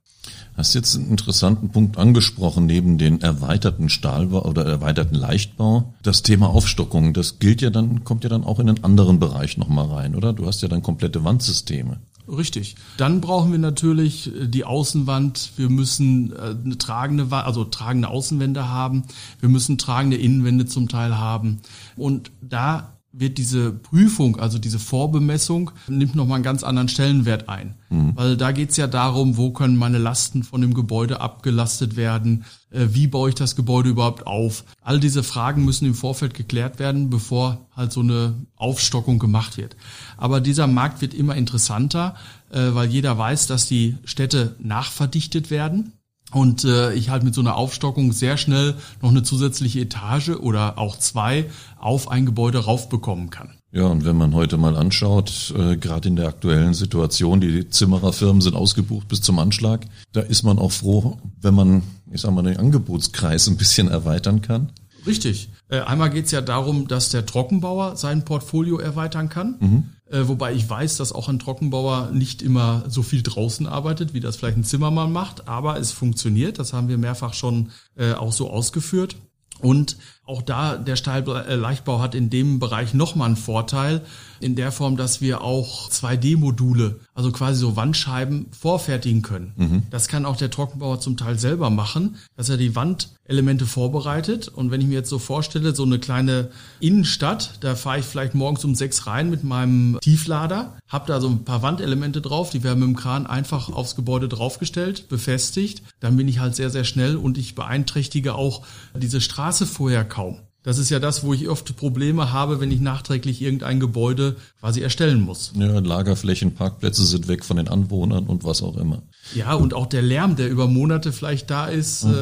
Hast 0.58 0.74
jetzt 0.74 0.96
einen 0.96 1.10
interessanten 1.10 1.70
Punkt 1.70 1.98
angesprochen, 1.98 2.66
neben 2.66 2.98
den 2.98 3.22
erweiterten 3.22 3.90
Stahlbau 3.90 4.44
oder 4.44 4.66
erweiterten 4.66 5.14
Leichtbau. 5.14 5.94
Das 6.02 6.24
Thema 6.24 6.50
Aufstockung, 6.50 7.14
das 7.14 7.38
gilt 7.38 7.62
ja 7.62 7.70
dann, 7.70 8.04
kommt 8.04 8.24
ja 8.24 8.30
dann 8.30 8.44
auch 8.44 8.60
in 8.60 8.68
einen 8.68 8.84
anderen 8.84 9.20
Bereich 9.20 9.58
nochmal 9.58 9.86
rein, 9.86 10.16
oder? 10.16 10.34
Du 10.34 10.48
hast 10.48 10.62
ja 10.62 10.68
dann 10.68 10.82
komplette 10.82 11.24
Wandsysteme. 11.24 12.00
Richtig. 12.28 12.76
Dann 12.98 13.22
brauchen 13.22 13.52
wir 13.52 13.60
natürlich 13.60 14.34
äh, 14.36 14.48
die 14.48 14.66
Außenwand. 14.66 15.52
Wir 15.56 15.70
müssen 15.70 16.34
äh, 16.34 16.56
eine 16.64 16.78
tragende, 16.78 17.28
also 17.32 17.64
tragende 17.64 18.10
Außenwände 18.10 18.68
haben. 18.68 19.04
Wir 19.40 19.50
müssen 19.50 19.78
tragende 19.78 20.18
Innenwände 20.18 20.66
zum 20.66 20.90
Teil 20.90 21.18
haben. 21.18 21.62
Und 21.96 22.32
da 22.42 22.97
wird 23.20 23.38
diese 23.38 23.72
Prüfung, 23.72 24.40
also 24.40 24.60
diese 24.60 24.80
Vorbemessung, 24.80 25.72
nimmt 25.88 26.16
nochmal 26.16 26.36
einen 26.36 26.44
ganz 26.44 26.64
anderen 26.64 26.90
Stellenwert 26.90 27.50
ein. 27.50 27.76
Mhm. 27.90 28.14
Weil 28.16 28.38
da 28.38 28.52
geht's 28.52 28.78
ja 28.78 28.88
darum, 28.88 29.38
wo 29.38 29.52
können 29.52 29.78
meine 29.78 29.98
Lasten 29.98 30.44
von 30.44 30.62
dem 30.62 30.74
Gebäude 30.74 31.22
abgelastet 31.22 31.96
werden, 31.96 32.46
äh, 32.70 32.88
wie 32.92 33.08
baue 33.08 33.30
ich 33.30 33.36
das 33.36 33.56
Gebäude 33.56 33.90
überhaupt 33.90 34.28
auf. 34.28 34.64
All 34.82 35.00
diese 35.00 35.24
Fragen 35.24 35.66
müssen 35.66 35.86
im 35.86 35.96
Vorfeld 35.96 36.34
geklärt 36.34 36.80
werden, 36.80 37.10
bevor 37.10 37.68
halt 37.76 37.92
so 37.92 38.02
eine 38.02 38.36
Aufstockung 38.56 39.20
gemacht 39.20 39.58
wird. 39.58 39.76
Aber 40.18 40.42
dieser 40.42 40.68
Markt 40.68 41.02
wird 41.02 41.14
immer 41.14 41.36
interessanter, 41.36 42.16
äh, 42.52 42.74
weil 42.74 42.90
jeder 42.90 43.18
weiß, 43.18 43.48
dass 43.48 43.68
die 43.68 43.98
Städte 44.04 44.56
nachverdichtet 44.60 45.50
werden. 45.50 45.94
Und 46.32 46.66
äh, 46.66 46.94
ich 46.94 47.10
halt 47.10 47.24
mit 47.24 47.34
so 47.34 47.42
einer 47.42 47.56
Aufstockung 47.56 48.12
sehr 48.12 48.36
schnell 48.38 48.76
noch 49.02 49.10
eine 49.10 49.24
zusätzliche 49.24 49.80
Etage 49.80 50.32
oder 50.32 50.78
auch 50.78 50.98
zwei 50.98 51.50
auf 51.80 52.12
ein 52.12 52.26
Gebäude 52.26 52.66
raufbekommen 52.66 53.30
kann. 53.30 53.54
Ja, 53.72 53.86
und 53.86 54.06
wenn 54.06 54.18
man 54.18 54.34
heute 54.34 54.58
mal 54.58 54.76
anschaut, 54.76 55.54
äh, 55.58 55.78
gerade 55.78 56.10
in 56.10 56.16
der 56.16 56.28
aktuellen 56.28 56.74
Situation, 56.74 57.40
die 57.40 57.70
Zimmererfirmen 57.70 58.42
sind 58.42 58.56
ausgebucht 58.56 59.08
bis 59.08 59.22
zum 59.22 59.40
Anschlag, 59.40 59.86
da 60.14 60.22
ist 60.22 60.44
man 60.44 60.58
auch 60.58 60.72
froh, 60.72 61.18
wenn 61.42 61.54
man, 61.54 61.84
ich 62.12 62.22
sag 62.22 62.32
mal, 62.32 62.44
den 62.44 62.58
Angebotskreis 62.58 63.48
ein 63.48 63.58
bisschen 63.58 63.90
erweitern 63.90 64.42
kann. 64.42 64.72
Richtig. 65.08 65.50
Äh, 65.70 65.80
einmal 65.80 66.10
geht's 66.10 66.32
ja 66.32 66.42
darum, 66.42 66.88
dass 66.88 67.10
der 67.10 67.26
Trockenbauer 67.26 67.96
sein 67.96 68.26
Portfolio 68.26 68.78
erweitern 68.78 69.30
kann. 69.30 69.56
Mhm. 69.60 69.84
Äh, 70.10 70.28
wobei 70.28 70.54
ich 70.54 70.70
weiß, 70.70 70.98
dass 70.98 71.12
auch 71.12 71.28
ein 71.28 71.40
Trockenbauer 71.40 72.12
nicht 72.12 72.42
immer 72.42 72.84
so 72.88 73.04
viel 73.04 73.24
draußen 73.24 73.68
arbeitet, 73.68 74.14
wie 74.14 74.20
das 74.20 74.38
vielleicht 74.38 74.58
ein 74.58 74.64
Zimmermann 74.64 75.12
macht, 75.12 75.48
aber 75.48 75.80
es 75.80 75.92
funktioniert. 75.92 76.60
Das 76.60 76.74
haben 76.74 76.88
wir 76.88 76.98
mehrfach 76.98 77.34
schon 77.34 77.72
äh, 77.98 78.14
auch 78.14 78.32
so 78.32 78.50
ausgeführt. 78.50 79.16
Und 79.60 79.98
auch 80.28 80.42
da, 80.42 80.76
der 80.76 80.98
Stahlleichtbau 80.98 82.02
hat 82.02 82.14
in 82.14 82.30
dem 82.30 82.60
Bereich 82.60 82.94
nochmal 82.94 83.28
einen 83.28 83.38
Vorteil, 83.38 84.02
in 84.40 84.56
der 84.56 84.72
Form, 84.72 84.98
dass 84.98 85.22
wir 85.22 85.42
auch 85.42 85.90
2D-Module, 85.90 87.00
also 87.16 87.32
quasi 87.32 87.60
so 87.60 87.76
Wandscheiben, 87.76 88.48
vorfertigen 88.52 89.22
können. 89.22 89.54
Mhm. 89.56 89.84
Das 89.90 90.10
kann 90.10 90.26
auch 90.26 90.36
der 90.36 90.52
Trockenbauer 90.52 91.00
zum 91.00 91.18
Teil 91.18 91.40
selber 91.40 91.70
machen, 91.70 92.18
dass 92.36 92.50
er 92.50 92.58
die 92.58 92.76
Wandelemente 92.76 93.66
vorbereitet. 93.66 94.50
Und 94.50 94.70
wenn 94.70 94.82
ich 94.82 94.88
mir 94.88 94.96
jetzt 94.96 95.10
so 95.10 95.18
vorstelle, 95.18 95.74
so 95.74 95.84
eine 95.84 95.98
kleine 95.98 96.50
Innenstadt, 96.80 97.54
da 97.62 97.76
fahre 97.76 98.00
ich 98.00 98.06
vielleicht 98.06 98.36
morgens 98.36 98.66
um 98.66 98.76
sechs 98.76 99.08
rein 99.08 99.30
mit 99.30 99.44
meinem 99.44 99.98
Tieflader, 100.02 100.78
habe 100.88 101.08
da 101.08 101.20
so 101.20 101.30
ein 101.30 101.46
paar 101.46 101.62
Wandelemente 101.62 102.22
drauf, 102.22 102.50
die 102.50 102.64
werden 102.64 102.80
mit 102.80 102.90
dem 102.90 102.96
Kran 102.96 103.26
einfach 103.26 103.70
aufs 103.70 103.96
Gebäude 103.96 104.28
draufgestellt, 104.28 105.08
befestigt. 105.08 105.82
Dann 106.00 106.18
bin 106.18 106.28
ich 106.28 106.40
halt 106.40 106.56
sehr, 106.56 106.70
sehr 106.70 106.84
schnell 106.84 107.16
und 107.16 107.38
ich 107.38 107.56
beeinträchtige 107.56 108.36
auch 108.36 108.64
diese 108.94 109.22
Straße 109.22 109.47
vorher 109.52 110.04
kaum. 110.06 110.40
Das 110.64 110.78
ist 110.78 110.90
ja 110.90 111.00
das, 111.00 111.24
wo 111.24 111.34
ich 111.34 111.48
oft 111.48 111.78
Probleme 111.78 112.34
habe, 112.34 112.60
wenn 112.60 112.72
ich 112.72 112.82
nachträglich 112.82 113.42
irgendein 113.42 113.80
Gebäude 113.80 114.36
quasi 114.60 114.82
erstellen 114.82 115.22
muss. 115.22 115.54
Ja, 115.56 115.80
Lagerflächen, 115.80 116.56
Parkplätze 116.56 117.06
sind 117.06 117.30
weg 117.30 117.46
von 117.46 117.56
den 117.56 117.70
Anwohnern 117.70 118.26
und 118.26 118.44
was 118.44 118.62
auch 118.62 118.76
immer. 118.76 119.02
Ja, 119.34 119.54
und 119.54 119.74
auch 119.74 119.86
der 119.86 120.02
Lärm, 120.02 120.36
der 120.36 120.50
über 120.50 120.68
Monate 120.68 121.14
vielleicht 121.14 121.50
da 121.50 121.68
ist, 121.68 122.04
mhm. 122.04 122.14
äh, 122.14 122.18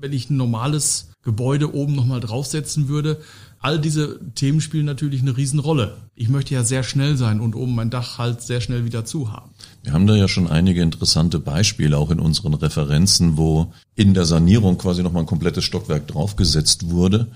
wenn 0.00 0.12
ich 0.14 0.30
ein 0.30 0.38
normales 0.38 1.10
Gebäude 1.26 1.74
oben 1.74 1.96
nochmal 1.96 2.20
draufsetzen 2.20 2.88
würde. 2.88 3.20
All 3.58 3.80
diese 3.80 4.20
Themen 4.36 4.60
spielen 4.60 4.86
natürlich 4.86 5.22
eine 5.22 5.36
Riesenrolle. 5.36 5.96
Ich 6.14 6.28
möchte 6.28 6.54
ja 6.54 6.62
sehr 6.62 6.84
schnell 6.84 7.16
sein 7.16 7.40
und 7.40 7.56
oben 7.56 7.74
mein 7.74 7.90
Dach 7.90 8.16
halt 8.16 8.42
sehr 8.42 8.60
schnell 8.60 8.84
wieder 8.84 9.04
zu 9.04 9.32
haben. 9.32 9.50
Wir 9.82 9.92
haben 9.92 10.06
da 10.06 10.14
ja 10.14 10.28
schon 10.28 10.46
einige 10.46 10.82
interessante 10.82 11.40
Beispiele 11.40 11.98
auch 11.98 12.12
in 12.12 12.20
unseren 12.20 12.54
Referenzen, 12.54 13.36
wo 13.36 13.72
in 13.96 14.14
der 14.14 14.24
Sanierung 14.24 14.78
quasi 14.78 15.02
nochmal 15.02 15.24
ein 15.24 15.26
komplettes 15.26 15.64
Stockwerk 15.64 16.06
draufgesetzt 16.06 16.90
wurde. 16.90 17.26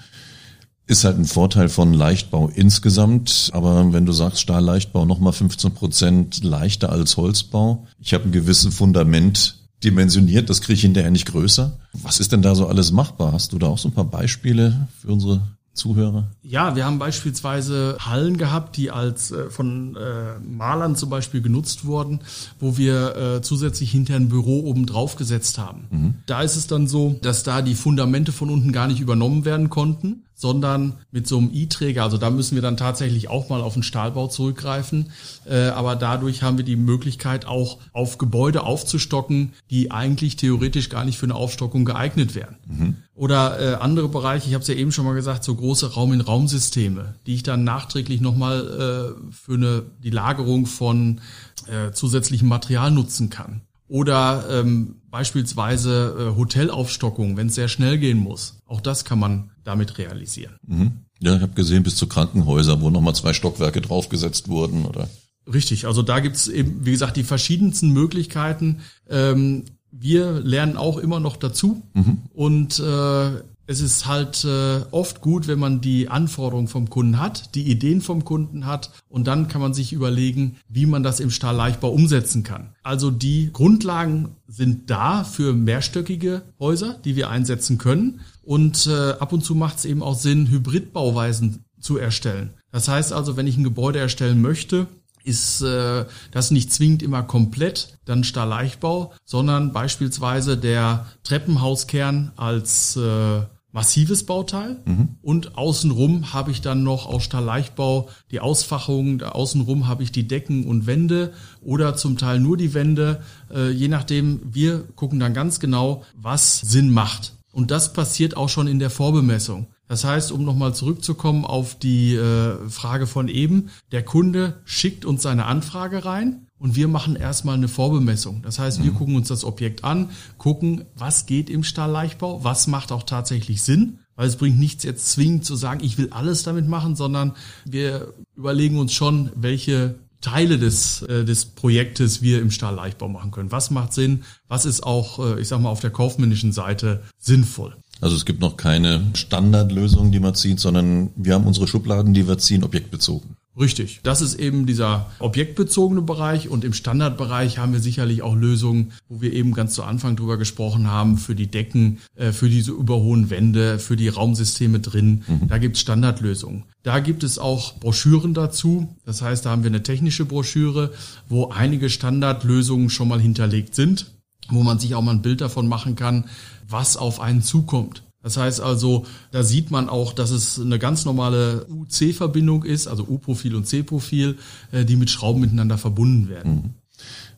Ist 0.86 1.02
halt 1.02 1.18
ein 1.18 1.24
Vorteil 1.24 1.68
von 1.68 1.92
Leichtbau 1.92 2.48
insgesamt, 2.48 3.50
aber 3.52 3.92
wenn 3.92 4.06
du 4.06 4.12
sagst 4.12 4.40
Stahlleichtbau 4.40 5.04
nochmal 5.04 5.32
15 5.32 5.72
Prozent 5.74 6.44
leichter 6.44 6.92
als 6.92 7.16
Holzbau, 7.16 7.88
ich 7.98 8.14
habe 8.14 8.28
ein 8.28 8.32
gewisses 8.32 8.72
Fundament 8.72 9.59
dimensioniert, 9.84 10.50
das 10.50 10.60
kriege 10.60 10.74
ich 10.74 10.82
hinterher 10.82 11.10
nicht 11.10 11.26
größer. 11.26 11.78
Was 11.92 12.20
ist 12.20 12.32
denn 12.32 12.42
da 12.42 12.54
so 12.54 12.66
alles 12.66 12.92
machbar? 12.92 13.32
Hast 13.32 13.52
du 13.52 13.58
da 13.58 13.66
auch 13.66 13.78
so 13.78 13.88
ein 13.88 13.94
paar 13.94 14.04
Beispiele 14.04 14.88
für 15.00 15.08
unsere 15.08 15.42
Zuhörer? 15.72 16.30
Ja, 16.42 16.76
wir 16.76 16.84
haben 16.84 16.98
beispielsweise 16.98 17.96
Hallen 18.00 18.36
gehabt, 18.36 18.76
die 18.76 18.90
als 18.90 19.30
äh, 19.30 19.50
von 19.50 19.96
äh, 19.96 20.38
Malern 20.40 20.96
zum 20.96 21.10
Beispiel 21.10 21.40
genutzt 21.40 21.84
wurden, 21.84 22.20
wo 22.58 22.76
wir 22.76 23.16
äh, 23.16 23.42
zusätzlich 23.42 23.90
hinter 23.90 24.16
ein 24.16 24.28
Büro 24.28 24.64
oben 24.64 24.86
drauf 24.86 25.16
gesetzt 25.16 25.58
haben. 25.58 25.86
Mhm. 25.90 26.14
Da 26.26 26.42
ist 26.42 26.56
es 26.56 26.66
dann 26.66 26.86
so, 26.86 27.18
dass 27.22 27.44
da 27.44 27.62
die 27.62 27.74
Fundamente 27.74 28.32
von 28.32 28.50
unten 28.50 28.72
gar 28.72 28.88
nicht 28.88 29.00
übernommen 29.00 29.44
werden 29.44 29.70
konnten, 29.70 30.24
sondern 30.40 30.94
mit 31.12 31.28
so 31.28 31.36
einem 31.36 31.50
I-Träger, 31.52 32.02
also 32.02 32.16
da 32.16 32.30
müssen 32.30 32.54
wir 32.54 32.62
dann 32.62 32.78
tatsächlich 32.78 33.28
auch 33.28 33.50
mal 33.50 33.60
auf 33.60 33.74
den 33.74 33.82
Stahlbau 33.82 34.26
zurückgreifen. 34.26 35.12
Äh, 35.44 35.68
aber 35.68 35.96
dadurch 35.96 36.42
haben 36.42 36.56
wir 36.56 36.64
die 36.64 36.76
Möglichkeit 36.76 37.44
auch 37.44 37.78
auf 37.92 38.16
Gebäude 38.16 38.62
aufzustocken, 38.62 39.52
die 39.68 39.90
eigentlich 39.90 40.36
theoretisch 40.36 40.88
gar 40.88 41.04
nicht 41.04 41.18
für 41.18 41.26
eine 41.26 41.34
Aufstockung 41.34 41.84
geeignet 41.84 42.34
wären. 42.34 42.56
Mhm. 42.66 42.96
Oder 43.14 43.60
äh, 43.60 43.74
andere 43.74 44.08
Bereiche, 44.08 44.48
ich 44.48 44.54
habe 44.54 44.62
es 44.62 44.68
ja 44.68 44.74
eben 44.74 44.92
schon 44.92 45.04
mal 45.04 45.12
gesagt, 45.12 45.44
so 45.44 45.54
große 45.54 45.92
Raum-in-Raum-Systeme, 45.92 47.16
die 47.26 47.34
ich 47.34 47.42
dann 47.42 47.62
nachträglich 47.64 48.22
nochmal 48.22 49.14
äh, 49.18 49.32
für 49.34 49.54
eine, 49.54 49.82
die 50.02 50.08
Lagerung 50.08 50.64
von 50.64 51.20
äh, 51.66 51.92
zusätzlichem 51.92 52.48
Material 52.48 52.90
nutzen 52.90 53.28
kann. 53.28 53.60
Oder 53.90 54.44
ähm, 54.48 55.00
beispielsweise 55.10 56.14
äh, 56.16 56.36
Hotelaufstockung, 56.36 57.36
wenn 57.36 57.48
es 57.48 57.56
sehr 57.56 57.66
schnell 57.66 57.98
gehen 57.98 58.18
muss. 58.18 58.60
Auch 58.64 58.80
das 58.80 59.04
kann 59.04 59.18
man 59.18 59.50
damit 59.64 59.98
realisieren. 59.98 60.54
Mhm. 60.64 60.92
Ja, 61.18 61.34
ich 61.34 61.42
habe 61.42 61.54
gesehen, 61.54 61.82
bis 61.82 61.96
zu 61.96 62.06
Krankenhäusern, 62.06 62.80
wo 62.82 62.90
nochmal 62.90 63.16
zwei 63.16 63.32
Stockwerke 63.32 63.80
draufgesetzt 63.80 64.46
wurden, 64.46 64.86
oder? 64.86 65.08
Richtig, 65.52 65.88
also 65.88 66.02
da 66.02 66.20
gibt's 66.20 66.46
eben, 66.46 66.86
wie 66.86 66.92
gesagt, 66.92 67.16
die 67.16 67.24
verschiedensten 67.24 67.90
Möglichkeiten. 67.90 68.78
Ähm, 69.08 69.64
wir 69.90 70.38
lernen 70.38 70.76
auch 70.76 70.96
immer 70.96 71.18
noch 71.18 71.36
dazu 71.36 71.82
mhm. 71.92 72.18
und 72.32 72.78
äh, 72.78 73.30
es 73.70 73.80
ist 73.80 74.06
halt 74.06 74.44
äh, 74.44 74.80
oft 74.90 75.20
gut, 75.20 75.46
wenn 75.46 75.60
man 75.60 75.80
die 75.80 76.08
Anforderungen 76.08 76.66
vom 76.66 76.90
Kunden 76.90 77.20
hat, 77.20 77.54
die 77.54 77.70
Ideen 77.70 78.00
vom 78.00 78.24
Kunden 78.24 78.66
hat 78.66 78.90
und 79.08 79.28
dann 79.28 79.46
kann 79.46 79.60
man 79.60 79.74
sich 79.74 79.92
überlegen, 79.92 80.56
wie 80.68 80.86
man 80.86 81.04
das 81.04 81.20
im 81.20 81.30
Stahlleichtbau 81.30 81.88
umsetzen 81.92 82.42
kann. 82.42 82.74
Also 82.82 83.12
die 83.12 83.52
Grundlagen 83.52 84.34
sind 84.48 84.90
da 84.90 85.22
für 85.22 85.52
mehrstöckige 85.52 86.42
Häuser, 86.58 86.98
die 87.04 87.14
wir 87.14 87.30
einsetzen 87.30 87.78
können 87.78 88.22
und 88.42 88.88
äh, 88.88 89.12
ab 89.12 89.32
und 89.32 89.44
zu 89.44 89.54
macht 89.54 89.78
es 89.78 89.84
eben 89.84 90.02
auch 90.02 90.18
Sinn, 90.18 90.50
Hybridbauweisen 90.50 91.64
zu 91.78 91.96
erstellen. 91.96 92.50
Das 92.72 92.88
heißt 92.88 93.12
also, 93.12 93.36
wenn 93.36 93.46
ich 93.46 93.56
ein 93.56 93.62
Gebäude 93.62 94.00
erstellen 94.00 94.42
möchte, 94.42 94.88
ist 95.22 95.62
äh, 95.62 96.06
das 96.32 96.50
nicht 96.50 96.72
zwingend 96.72 97.04
immer 97.04 97.22
komplett 97.22 97.98
dann 98.04 98.24
Stahlleichtbau, 98.24 99.12
sondern 99.24 99.72
beispielsweise 99.72 100.56
der 100.56 101.06
Treppenhauskern 101.22 102.32
als 102.34 102.96
äh, 102.96 103.42
massives 103.72 104.26
Bauteil 104.26 104.80
mhm. 104.84 105.16
und 105.22 105.56
außenrum 105.56 106.32
habe 106.32 106.50
ich 106.50 106.60
dann 106.60 106.82
noch 106.82 107.06
aus 107.06 107.24
Stahlleichtbau 107.24 108.08
die 108.30 108.40
Ausfachung, 108.40 109.22
außenrum 109.22 109.86
habe 109.86 110.02
ich 110.02 110.12
die 110.12 110.26
Decken 110.26 110.66
und 110.66 110.86
Wände 110.86 111.32
oder 111.62 111.96
zum 111.96 112.18
Teil 112.18 112.40
nur 112.40 112.56
die 112.56 112.74
Wände, 112.74 113.22
äh, 113.52 113.70
je 113.70 113.88
nachdem, 113.88 114.40
wir 114.44 114.80
gucken 114.96 115.20
dann 115.20 115.34
ganz 115.34 115.60
genau, 115.60 116.04
was 116.16 116.60
Sinn 116.60 116.90
macht. 116.90 117.34
Und 117.52 117.70
das 117.70 117.92
passiert 117.92 118.36
auch 118.36 118.48
schon 118.48 118.68
in 118.68 118.78
der 118.78 118.90
Vorbemessung. 118.90 119.66
Das 119.88 120.04
heißt, 120.04 120.30
um 120.30 120.44
nochmal 120.44 120.72
zurückzukommen 120.72 121.44
auf 121.44 121.76
die 121.76 122.14
äh, 122.14 122.68
Frage 122.68 123.08
von 123.08 123.26
eben, 123.26 123.70
der 123.90 124.04
Kunde 124.04 124.60
schickt 124.64 125.04
uns 125.04 125.22
seine 125.22 125.46
Anfrage 125.46 126.04
rein 126.04 126.46
und 126.60 126.76
wir 126.76 126.86
machen 126.86 127.16
erstmal 127.16 127.56
eine 127.56 127.68
Vorbemessung. 127.68 128.42
Das 128.42 128.58
heißt, 128.58 128.84
wir 128.84 128.92
mhm. 128.92 128.96
gucken 128.96 129.16
uns 129.16 129.28
das 129.28 129.44
Objekt 129.44 129.82
an, 129.82 130.10
gucken, 130.38 130.84
was 130.94 131.26
geht 131.26 131.50
im 131.50 131.64
Stahlleichtbau, 131.64 132.44
was 132.44 132.68
macht 132.68 132.92
auch 132.92 133.02
tatsächlich 133.02 133.62
Sinn, 133.62 133.98
weil 134.14 134.28
es 134.28 134.36
bringt 134.36 134.58
nichts 134.58 134.84
jetzt 134.84 135.10
zwingend 135.10 135.44
zu 135.44 135.56
sagen, 135.56 135.82
ich 135.82 135.98
will 135.98 136.10
alles 136.10 136.42
damit 136.42 136.68
machen, 136.68 136.94
sondern 136.94 137.32
wir 137.64 138.12
überlegen 138.36 138.78
uns 138.78 138.92
schon, 138.92 139.30
welche 139.34 139.96
Teile 140.20 140.58
des, 140.58 141.00
äh, 141.02 141.24
des 141.24 141.46
Projektes 141.46 142.20
wir 142.20 142.42
im 142.42 142.50
Stahlleichtbau 142.50 143.08
machen 143.08 143.30
können. 143.30 143.50
Was 143.50 143.70
macht 143.70 143.94
Sinn? 143.94 144.24
Was 144.48 144.66
ist 144.66 144.82
auch, 144.82 145.18
äh, 145.18 145.40
ich 145.40 145.48
sag 145.48 145.62
mal, 145.62 145.70
auf 145.70 145.80
der 145.80 145.90
kaufmännischen 145.90 146.52
Seite 146.52 147.02
sinnvoll? 147.18 147.74
Also 148.02 148.16
es 148.16 148.26
gibt 148.26 148.40
noch 148.40 148.58
keine 148.58 149.06
Standardlösung, 149.14 150.12
die 150.12 150.20
man 150.20 150.34
zieht, 150.34 150.60
sondern 150.60 151.10
wir 151.16 151.34
haben 151.34 151.46
unsere 151.46 151.66
Schubladen, 151.66 152.12
die 152.12 152.28
wir 152.28 152.36
ziehen, 152.36 152.64
objektbezogen. 152.64 153.36
Richtig. 153.58 154.00
Das 154.04 154.22
ist 154.22 154.34
eben 154.34 154.64
dieser 154.64 155.10
objektbezogene 155.18 156.02
Bereich 156.02 156.48
und 156.48 156.64
im 156.64 156.72
Standardbereich 156.72 157.58
haben 157.58 157.72
wir 157.72 157.80
sicherlich 157.80 158.22
auch 158.22 158.36
Lösungen, 158.36 158.92
wo 159.08 159.20
wir 159.20 159.32
eben 159.32 159.52
ganz 159.52 159.74
zu 159.74 159.82
Anfang 159.82 160.14
drüber 160.14 160.38
gesprochen 160.38 160.88
haben, 160.88 161.18
für 161.18 161.34
die 161.34 161.48
Decken, 161.48 161.98
äh, 162.14 162.30
für 162.30 162.48
diese 162.48 162.70
überhohen 162.70 163.28
Wände, 163.28 163.80
für 163.80 163.96
die 163.96 164.08
Raumsysteme 164.08 164.78
drin. 164.78 165.24
Mhm. 165.26 165.48
Da 165.48 165.58
gibt 165.58 165.76
es 165.76 165.82
Standardlösungen. 165.82 166.64
Da 166.84 167.00
gibt 167.00 167.24
es 167.24 167.38
auch 167.38 167.78
Broschüren 167.78 168.34
dazu. 168.34 168.88
Das 169.04 169.20
heißt, 169.20 169.44
da 169.44 169.50
haben 169.50 169.64
wir 169.64 169.70
eine 169.70 169.82
technische 169.82 170.24
Broschüre, 170.24 170.92
wo 171.28 171.48
einige 171.48 171.90
Standardlösungen 171.90 172.88
schon 172.88 173.08
mal 173.08 173.20
hinterlegt 173.20 173.74
sind, 173.74 174.12
wo 174.48 174.62
man 174.62 174.78
sich 174.78 174.94
auch 174.94 175.02
mal 175.02 175.12
ein 175.12 175.22
Bild 175.22 175.40
davon 175.40 175.66
machen 175.66 175.96
kann, 175.96 176.26
was 176.68 176.96
auf 176.96 177.20
einen 177.20 177.42
zukommt. 177.42 178.04
Das 178.22 178.36
heißt 178.36 178.60
also, 178.60 179.06
da 179.30 179.42
sieht 179.42 179.70
man 179.70 179.88
auch, 179.88 180.12
dass 180.12 180.30
es 180.30 180.60
eine 180.60 180.78
ganz 180.78 181.04
normale 181.04 181.66
U-C-Verbindung 181.68 182.64
ist, 182.64 182.86
also 182.86 183.04
U-Profil 183.04 183.54
und 183.54 183.66
C-Profil, 183.66 184.36
äh, 184.72 184.84
die 184.84 184.96
mit 184.96 185.10
Schrauben 185.10 185.40
miteinander 185.40 185.78
verbunden 185.78 186.28
werden. 186.28 186.54
Mhm. 186.54 186.74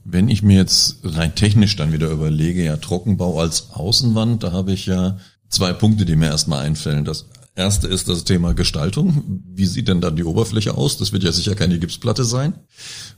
Wenn 0.04 0.28
ich 0.28 0.42
mir 0.42 0.56
jetzt 0.56 0.98
rein 1.04 1.36
technisch 1.36 1.76
dann 1.76 1.92
wieder 1.92 2.10
überlege, 2.10 2.64
ja, 2.64 2.76
Trockenbau 2.76 3.38
als 3.38 3.70
Außenwand, 3.70 4.42
da 4.42 4.50
habe 4.50 4.72
ich 4.72 4.86
ja 4.86 5.18
zwei 5.48 5.72
Punkte, 5.72 6.04
die 6.04 6.16
mir 6.16 6.26
erstmal 6.26 6.64
einfallen. 6.64 7.04
Das 7.04 7.26
erste 7.54 7.86
ist 7.86 8.08
das 8.08 8.24
Thema 8.24 8.52
Gestaltung. 8.52 9.42
Wie 9.46 9.66
sieht 9.66 9.86
denn 9.86 10.00
dann 10.00 10.16
die 10.16 10.24
Oberfläche 10.24 10.76
aus? 10.76 10.98
Das 10.98 11.12
wird 11.12 11.22
ja 11.22 11.30
sicher 11.30 11.54
keine 11.54 11.78
Gipsplatte 11.78 12.24
sein. 12.24 12.54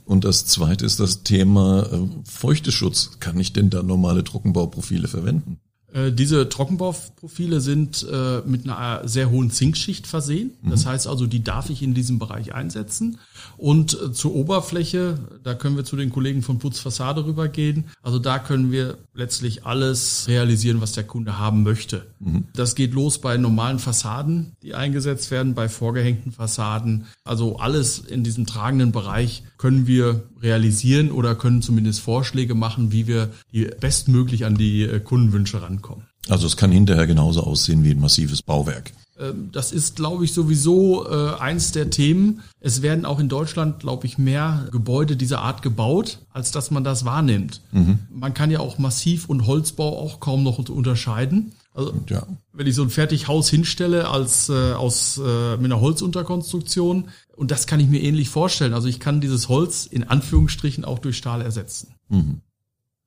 Und 0.05 0.25
das 0.25 0.45
zweite 0.45 0.85
ist 0.85 1.01
das 1.01 1.23
Thema 1.23 1.85
äh, 1.91 2.09
Feuchteschutz. 2.25 3.13
Kann 3.21 3.41
ich 3.41 3.55
denn 3.55 3.71
da 3.71 3.83
normale 3.83 4.23
Trockenbauprofile 4.23 5.09
verwenden? 5.09 5.61
Äh, 5.95 6.13
diese 6.13 6.49
Trockenbauprofile 6.49 7.61
sind 7.61 8.07
äh, 8.11 8.41
mit 8.45 8.69
einer 8.69 9.07
sehr 9.07 9.31
hohen 9.31 9.51
Zinkschicht 9.51 10.07
versehen. 10.07 10.51
Das 10.63 10.85
mhm. 10.85 10.89
heißt 10.89 11.07
also, 11.07 11.27
die 11.27 11.45
darf 11.45 11.71
ich 11.71 11.83
in 11.83 11.95
diesem 11.95 12.19
Bereich 12.19 12.53
einsetzen. 12.53 13.19
Und 13.57 13.95
äh, 13.95 14.13
zur 14.13 14.35
Oberfläche, 14.35 15.19
da 15.45 15.55
können 15.55 15.77
wir 15.77 15.85
zu 15.85 15.97
den 15.97 16.11
Kollegen 16.11 16.43
von 16.43 16.59
Putzfassade 16.59 17.25
rübergehen. 17.25 17.85
Also 18.03 18.19
da 18.19 18.41
können 18.41 18.73
wir 18.73 18.99
letztlich 19.15 19.65
alles 19.65 20.27
realisieren, 20.27 20.81
was 20.81 20.93
der 20.93 21.05
Kunde 21.05 21.39
haben 21.39 21.63
möchte. 21.63 22.05
Mhm. 22.19 22.45
Das 22.55 22.75
geht 22.75 22.93
los 22.93 23.21
bei 23.21 23.37
normalen 23.37 23.79
Fassaden, 23.79 24.53
die 24.63 24.75
eingesetzt 24.75 25.31
werden, 25.31 25.55
bei 25.55 25.69
vorgehängten 25.69 26.33
Fassaden. 26.33 27.07
Also 27.23 27.59
alles 27.59 28.01
in 28.01 28.25
diesem 28.25 28.47
tragenden 28.47 28.91
Bereich 28.91 29.45
können 29.59 29.87
wir 29.87 30.25
realisieren 30.43 31.11
oder 31.11 31.35
können 31.35 31.63
zumindest 31.63 32.01
Vorschläge 32.01 32.55
machen, 32.55 32.93
wie 32.93 33.07
wir 33.07 33.31
die 33.53 33.71
bestmöglich 33.81 34.45
an 34.45 34.57
die 34.57 34.83
äh, 34.83 35.01
Kundenwünsche 35.01 35.63
rankommen. 35.63 35.84
Also 36.29 36.47
es 36.47 36.57
kann 36.57 36.73
hinterher 36.73 37.07
genauso 37.07 37.43
aussehen 37.43 37.85
wie 37.85 37.91
ein 37.91 38.01
massives 38.01 38.43
Bauwerk. 38.43 38.93
Ähm, 39.19 39.51
das 39.53 39.73
ist, 39.73 39.97
glaube 39.97 40.25
ich, 40.25 40.33
sowieso 40.33 41.09
äh, 41.09 41.35
eins 41.39 41.73
der 41.73 41.91
Themen. 41.91 42.43
Es 42.61 42.83
werden 42.83 43.05
auch 43.05 43.21
in 43.21 43.29
Deutschland, 43.29 43.81
glaube 43.81 44.07
ich, 44.07 44.19
mehr 44.19 44.69
Gebäude 44.73 45.17
dieser 45.17 45.41
Art 45.41 45.63
gebaut, 45.63 46.19
als 46.31 46.51
dass 46.51 46.71
man 46.71 46.85
das 46.85 47.05
wahrnimmt. 47.05 47.61
Mhm. 47.73 47.99
Man 48.11 48.35
kann 48.35 48.51
ja 48.51 48.61
auch 48.61 48.79
Massiv- 48.79 49.29
und 49.29 49.47
Holzbau 49.47 49.99
auch 49.99 50.21
kaum 50.21 50.43
noch 50.43 50.59
unterscheiden. 50.59 51.53
Also, 51.75 51.93
ja. 52.09 52.27
wenn 52.53 52.67
ich 52.67 52.75
so 52.75 52.83
ein 52.83 52.91
Fertighaus 52.91 53.49
hinstelle 53.51 54.09
als 54.09 54.49
äh, 54.49 54.73
aus 54.73 55.19
äh, 55.19 55.57
mit 55.57 55.67
einer 55.67 55.81
Holzunterkonstruktion, 55.81 57.09
und 57.37 57.51
das 57.51 57.67
kann 57.67 57.81
ich 57.81 57.89
mir 57.89 58.01
ähnlich 58.01 58.29
vorstellen. 58.29 58.75
Also 58.75 58.87
ich 58.87 59.01
kann 59.01 59.21
dieses 59.21 59.49
Holz 59.49 59.87
in 59.87 60.05
Anführungsstrichen 60.05 60.85
auch 60.85 61.01
durch 61.01 61.17
Stahl 61.17 61.43
ersetzen. 61.43 61.95
Mhm. 62.09 62.41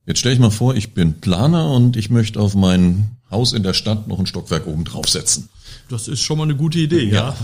Jetzt 0.07 0.19
stelle 0.19 0.33
ich 0.33 0.39
mal 0.39 0.51
vor, 0.51 0.73
ich 0.73 0.93
bin 0.93 1.15
Planer 1.19 1.69
und 1.69 1.97
ich 1.97 2.09
möchte 2.09 2.39
auf 2.39 2.55
mein 2.55 3.17
Haus 3.29 3.51
in 3.51 3.61
der 3.61 3.73
Stadt 3.73 4.07
noch 4.07 4.19
ein 4.19 4.25
Stockwerk 4.25 4.65
oben 4.65 4.85
draufsetzen. 4.85 5.49
Das 5.89 6.07
ist 6.07 6.21
schon 6.21 6.37
mal 6.37 6.45
eine 6.45 6.55
gute 6.55 6.79
Idee, 6.79 7.03
ja. 7.03 7.29
ja. 7.29 7.35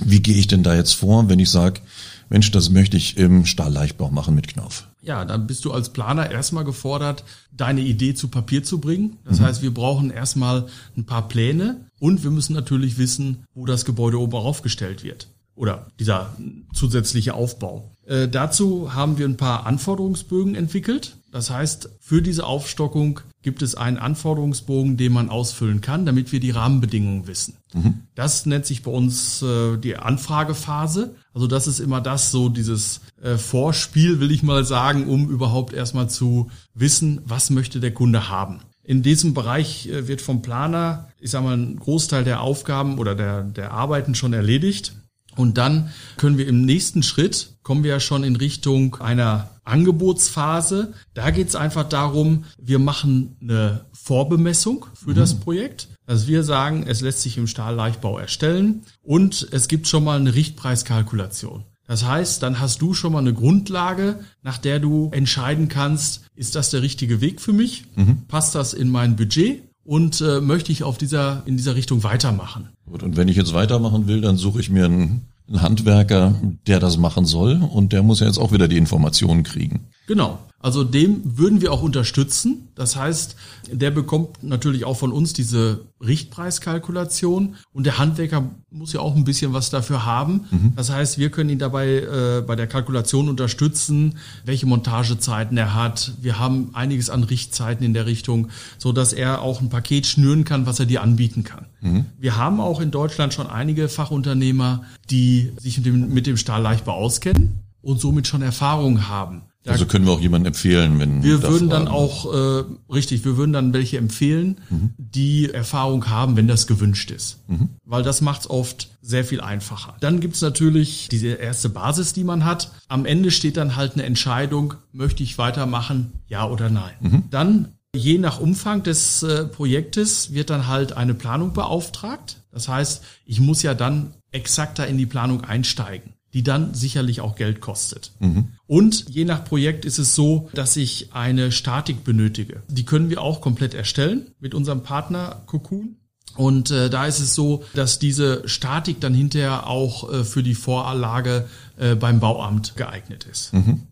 Wie 0.00 0.20
gehe 0.20 0.34
ich 0.34 0.48
denn 0.48 0.64
da 0.64 0.74
jetzt 0.74 0.94
vor, 0.94 1.28
wenn 1.28 1.38
ich 1.38 1.48
sage, 1.48 1.80
Mensch, 2.28 2.50
das 2.50 2.70
möchte 2.70 2.96
ich 2.96 3.18
im 3.18 3.46
Stahlleichtbau 3.46 4.10
machen 4.10 4.34
mit 4.34 4.48
Knauf? 4.48 4.88
Ja, 5.00 5.24
dann 5.24 5.46
bist 5.46 5.64
du 5.64 5.72
als 5.72 5.92
Planer 5.92 6.28
erstmal 6.28 6.64
gefordert, 6.64 7.22
deine 7.52 7.82
Idee 7.82 8.14
zu 8.14 8.26
Papier 8.26 8.64
zu 8.64 8.80
bringen. 8.80 9.18
Das 9.24 9.38
mhm. 9.38 9.44
heißt, 9.44 9.62
wir 9.62 9.72
brauchen 9.72 10.10
erstmal 10.10 10.66
ein 10.96 11.04
paar 11.04 11.28
Pläne 11.28 11.86
und 12.00 12.24
wir 12.24 12.32
müssen 12.32 12.54
natürlich 12.54 12.98
wissen, 12.98 13.44
wo 13.54 13.64
das 13.64 13.84
Gebäude 13.84 14.18
oben 14.18 14.34
aufgestellt 14.34 15.04
wird 15.04 15.28
oder 15.54 15.86
dieser 16.00 16.36
zusätzliche 16.72 17.34
Aufbau. 17.34 17.92
Äh, 18.06 18.26
dazu 18.28 18.94
haben 18.94 19.18
wir 19.18 19.26
ein 19.26 19.36
paar 19.36 19.66
Anforderungsbögen 19.66 20.56
entwickelt. 20.56 21.16
Das 21.32 21.48
heißt, 21.48 21.88
für 21.98 22.20
diese 22.20 22.44
Aufstockung 22.46 23.20
gibt 23.40 23.62
es 23.62 23.74
einen 23.74 23.96
Anforderungsbogen, 23.96 24.98
den 24.98 25.12
man 25.12 25.30
ausfüllen 25.30 25.80
kann, 25.80 26.04
damit 26.04 26.30
wir 26.30 26.40
die 26.40 26.50
Rahmenbedingungen 26.50 27.26
wissen. 27.26 27.56
Mhm. 27.72 28.02
Das 28.14 28.44
nennt 28.44 28.66
sich 28.66 28.82
bei 28.82 28.90
uns 28.90 29.40
äh, 29.42 29.78
die 29.78 29.96
Anfragephase. 29.96 31.16
Also 31.32 31.46
das 31.46 31.66
ist 31.66 31.80
immer 31.80 32.02
das, 32.02 32.30
so 32.30 32.50
dieses 32.50 33.00
äh, 33.22 33.38
Vorspiel, 33.38 34.20
will 34.20 34.30
ich 34.30 34.42
mal 34.42 34.64
sagen, 34.64 35.08
um 35.08 35.30
überhaupt 35.30 35.72
erstmal 35.72 36.10
zu 36.10 36.50
wissen, 36.74 37.22
was 37.24 37.48
möchte 37.48 37.80
der 37.80 37.94
Kunde 37.94 38.28
haben. 38.28 38.60
In 38.84 39.02
diesem 39.02 39.32
Bereich 39.32 39.88
äh, 39.88 40.08
wird 40.08 40.20
vom 40.20 40.42
Planer, 40.42 41.08
ich 41.18 41.30
sage 41.30 41.46
mal, 41.46 41.56
ein 41.56 41.78
Großteil 41.78 42.24
der 42.24 42.42
Aufgaben 42.42 42.98
oder 42.98 43.14
der, 43.14 43.42
der 43.42 43.72
Arbeiten 43.72 44.14
schon 44.14 44.34
erledigt. 44.34 44.94
Und 45.36 45.58
dann 45.58 45.90
können 46.16 46.38
wir 46.38 46.46
im 46.46 46.64
nächsten 46.64 47.02
Schritt, 47.02 47.54
kommen 47.62 47.84
wir 47.84 47.90
ja 47.90 48.00
schon 48.00 48.24
in 48.24 48.36
Richtung 48.36 48.96
einer 48.96 49.50
Angebotsphase. 49.64 50.92
Da 51.14 51.30
geht 51.30 51.48
es 51.48 51.56
einfach 51.56 51.88
darum, 51.88 52.44
wir 52.58 52.78
machen 52.78 53.36
eine 53.40 53.86
Vorbemessung 53.92 54.86
für 54.94 55.10
mhm. 55.10 55.14
das 55.14 55.34
Projekt. 55.34 55.88
Also 56.06 56.26
wir 56.26 56.42
sagen, 56.42 56.84
es 56.86 57.00
lässt 57.00 57.22
sich 57.22 57.38
im 57.38 57.46
Stahlleichtbau 57.46 58.18
erstellen 58.18 58.82
und 59.02 59.48
es 59.52 59.68
gibt 59.68 59.86
schon 59.86 60.04
mal 60.04 60.18
eine 60.18 60.34
Richtpreiskalkulation. 60.34 61.64
Das 61.86 62.04
heißt, 62.04 62.42
dann 62.42 62.60
hast 62.60 62.80
du 62.80 62.94
schon 62.94 63.12
mal 63.12 63.18
eine 63.18 63.34
Grundlage, 63.34 64.20
nach 64.42 64.58
der 64.58 64.80
du 64.80 65.10
entscheiden 65.12 65.68
kannst, 65.68 66.22
ist 66.34 66.54
das 66.54 66.70
der 66.70 66.82
richtige 66.82 67.20
Weg 67.20 67.40
für 67.40 67.52
mich? 67.52 67.84
Mhm. 67.96 68.22
Passt 68.28 68.54
das 68.54 68.72
in 68.72 68.88
mein 68.88 69.16
Budget? 69.16 69.62
Und 69.84 70.20
äh, 70.20 70.40
möchte 70.40 70.70
ich 70.70 70.84
auf 70.84 70.98
dieser, 70.98 71.42
in 71.46 71.56
dieser 71.56 71.74
Richtung 71.74 72.04
weitermachen? 72.04 72.68
Gut, 72.86 73.02
und 73.02 73.16
wenn 73.16 73.28
ich 73.28 73.36
jetzt 73.36 73.52
weitermachen 73.52 74.06
will, 74.06 74.20
dann 74.20 74.36
suche 74.36 74.60
ich 74.60 74.70
mir 74.70 74.84
einen, 74.84 75.26
einen 75.48 75.62
Handwerker, 75.62 76.34
der 76.66 76.78
das 76.78 76.98
machen 76.98 77.24
soll 77.24 77.60
und 77.62 77.92
der 77.92 78.02
muss 78.02 78.20
ja 78.20 78.26
jetzt 78.26 78.38
auch 78.38 78.52
wieder 78.52 78.68
die 78.68 78.76
Informationen 78.76 79.42
kriegen. 79.42 79.88
Genau. 80.12 80.40
Also 80.58 80.84
dem 80.84 81.22
würden 81.38 81.62
wir 81.62 81.72
auch 81.72 81.80
unterstützen. 81.80 82.68
Das 82.74 82.96
heißt, 82.96 83.34
der 83.72 83.90
bekommt 83.90 84.42
natürlich 84.42 84.84
auch 84.84 84.98
von 84.98 85.10
uns 85.10 85.32
diese 85.32 85.86
Richtpreiskalkulation 86.04 87.56
und 87.72 87.86
der 87.86 87.96
Handwerker 87.96 88.50
muss 88.70 88.92
ja 88.92 89.00
auch 89.00 89.16
ein 89.16 89.24
bisschen 89.24 89.54
was 89.54 89.70
dafür 89.70 90.04
haben. 90.04 90.44
Mhm. 90.50 90.72
Das 90.76 90.90
heißt, 90.90 91.16
wir 91.16 91.30
können 91.30 91.48
ihn 91.48 91.58
dabei 91.58 91.94
äh, 91.94 92.42
bei 92.46 92.56
der 92.56 92.66
Kalkulation 92.66 93.30
unterstützen, 93.30 94.18
welche 94.44 94.66
Montagezeiten 94.66 95.56
er 95.56 95.74
hat. 95.74 96.12
Wir 96.20 96.38
haben 96.38 96.74
einiges 96.74 97.08
an 97.08 97.24
Richtzeiten 97.24 97.82
in 97.82 97.94
der 97.94 98.04
Richtung, 98.04 98.48
so 98.76 98.92
dass 98.92 99.14
er 99.14 99.40
auch 99.40 99.62
ein 99.62 99.70
Paket 99.70 100.06
schnüren 100.06 100.44
kann, 100.44 100.66
was 100.66 100.78
er 100.78 100.84
dir 100.84 101.00
anbieten 101.00 101.42
kann. 101.42 101.64
Mhm. 101.80 102.04
Wir 102.18 102.36
haben 102.36 102.60
auch 102.60 102.82
in 102.82 102.90
Deutschland 102.90 103.32
schon 103.32 103.46
einige 103.46 103.88
Fachunternehmer, 103.88 104.82
die 105.08 105.52
sich 105.58 105.78
mit 105.78 105.86
dem, 105.86 106.12
mit 106.12 106.26
dem 106.26 106.36
Stahl 106.36 106.60
leicht 106.60 106.86
auskennen 106.86 107.62
und 107.80 107.98
somit 107.98 108.26
schon 108.26 108.42
Erfahrung 108.42 109.08
haben. 109.08 109.44
Da 109.64 109.72
also 109.72 109.86
können 109.86 110.06
wir 110.06 110.12
auch 110.12 110.20
jemanden 110.20 110.46
empfehlen, 110.46 110.98
wenn 110.98 111.22
wir 111.22 111.42
würden 111.42 111.70
dann 111.70 111.86
auch 111.86 112.32
äh, 112.32 112.64
richtig, 112.92 113.24
wir 113.24 113.36
würden 113.36 113.52
dann 113.52 113.72
welche 113.72 113.96
empfehlen, 113.96 114.60
mhm. 114.70 114.90
die 114.98 115.50
Erfahrung 115.50 116.08
haben, 116.08 116.36
wenn 116.36 116.48
das 116.48 116.66
gewünscht 116.66 117.12
ist, 117.12 117.38
mhm. 117.46 117.68
weil 117.84 118.02
das 118.02 118.22
macht 118.22 118.40
es 118.42 118.50
oft 118.50 118.88
sehr 119.02 119.24
viel 119.24 119.40
einfacher. 119.40 119.94
Dann 120.00 120.18
gibt's 120.18 120.40
natürlich 120.40 121.08
diese 121.10 121.28
erste 121.28 121.68
Basis, 121.68 122.12
die 122.12 122.24
man 122.24 122.44
hat. 122.44 122.72
Am 122.88 123.06
Ende 123.06 123.30
steht 123.30 123.56
dann 123.56 123.76
halt 123.76 123.94
eine 123.94 124.02
Entscheidung: 124.02 124.74
Möchte 124.92 125.22
ich 125.22 125.38
weitermachen, 125.38 126.12
ja 126.26 126.44
oder 126.48 126.68
nein? 126.68 126.94
Mhm. 127.00 127.22
Dann 127.30 127.68
Je 127.94 128.16
nach 128.16 128.40
Umfang 128.40 128.82
des 128.82 129.22
äh, 129.22 129.44
Projektes 129.44 130.32
wird 130.32 130.48
dann 130.48 130.66
halt 130.66 130.94
eine 130.94 131.12
Planung 131.12 131.52
beauftragt. 131.52 132.38
Das 132.50 132.66
heißt, 132.66 133.02
ich 133.26 133.38
muss 133.38 133.62
ja 133.62 133.74
dann 133.74 134.14
exakter 134.30 134.86
in 134.86 134.96
die 134.96 135.04
Planung 135.04 135.44
einsteigen 135.44 136.14
die 136.34 136.42
dann 136.42 136.74
sicherlich 136.74 137.20
auch 137.20 137.34
Geld 137.34 137.60
kostet. 137.60 138.12
Mhm. 138.20 138.48
Und 138.66 139.08
je 139.08 139.24
nach 139.24 139.44
Projekt 139.44 139.84
ist 139.84 139.98
es 139.98 140.14
so, 140.14 140.48
dass 140.54 140.76
ich 140.76 141.12
eine 141.12 141.52
Statik 141.52 142.04
benötige. 142.04 142.62
Die 142.68 142.84
können 142.84 143.10
wir 143.10 143.20
auch 143.20 143.40
komplett 143.40 143.74
erstellen 143.74 144.30
mit 144.40 144.54
unserem 144.54 144.82
Partner 144.82 145.42
Cocoon. 145.46 145.96
Und 146.34 146.70
äh, 146.70 146.88
da 146.88 147.06
ist 147.06 147.20
es 147.20 147.34
so, 147.34 147.64
dass 147.74 147.98
diese 147.98 148.48
Statik 148.48 149.00
dann 149.00 149.12
hinterher 149.12 149.66
auch 149.66 150.10
äh, 150.10 150.24
für 150.24 150.42
die 150.42 150.54
Voranlage 150.54 151.46
äh, 151.76 151.94
beim 151.94 152.20
Bauamt 152.20 152.76
geeignet 152.76 153.26
ist. 153.30 153.52
Mhm. 153.52 153.82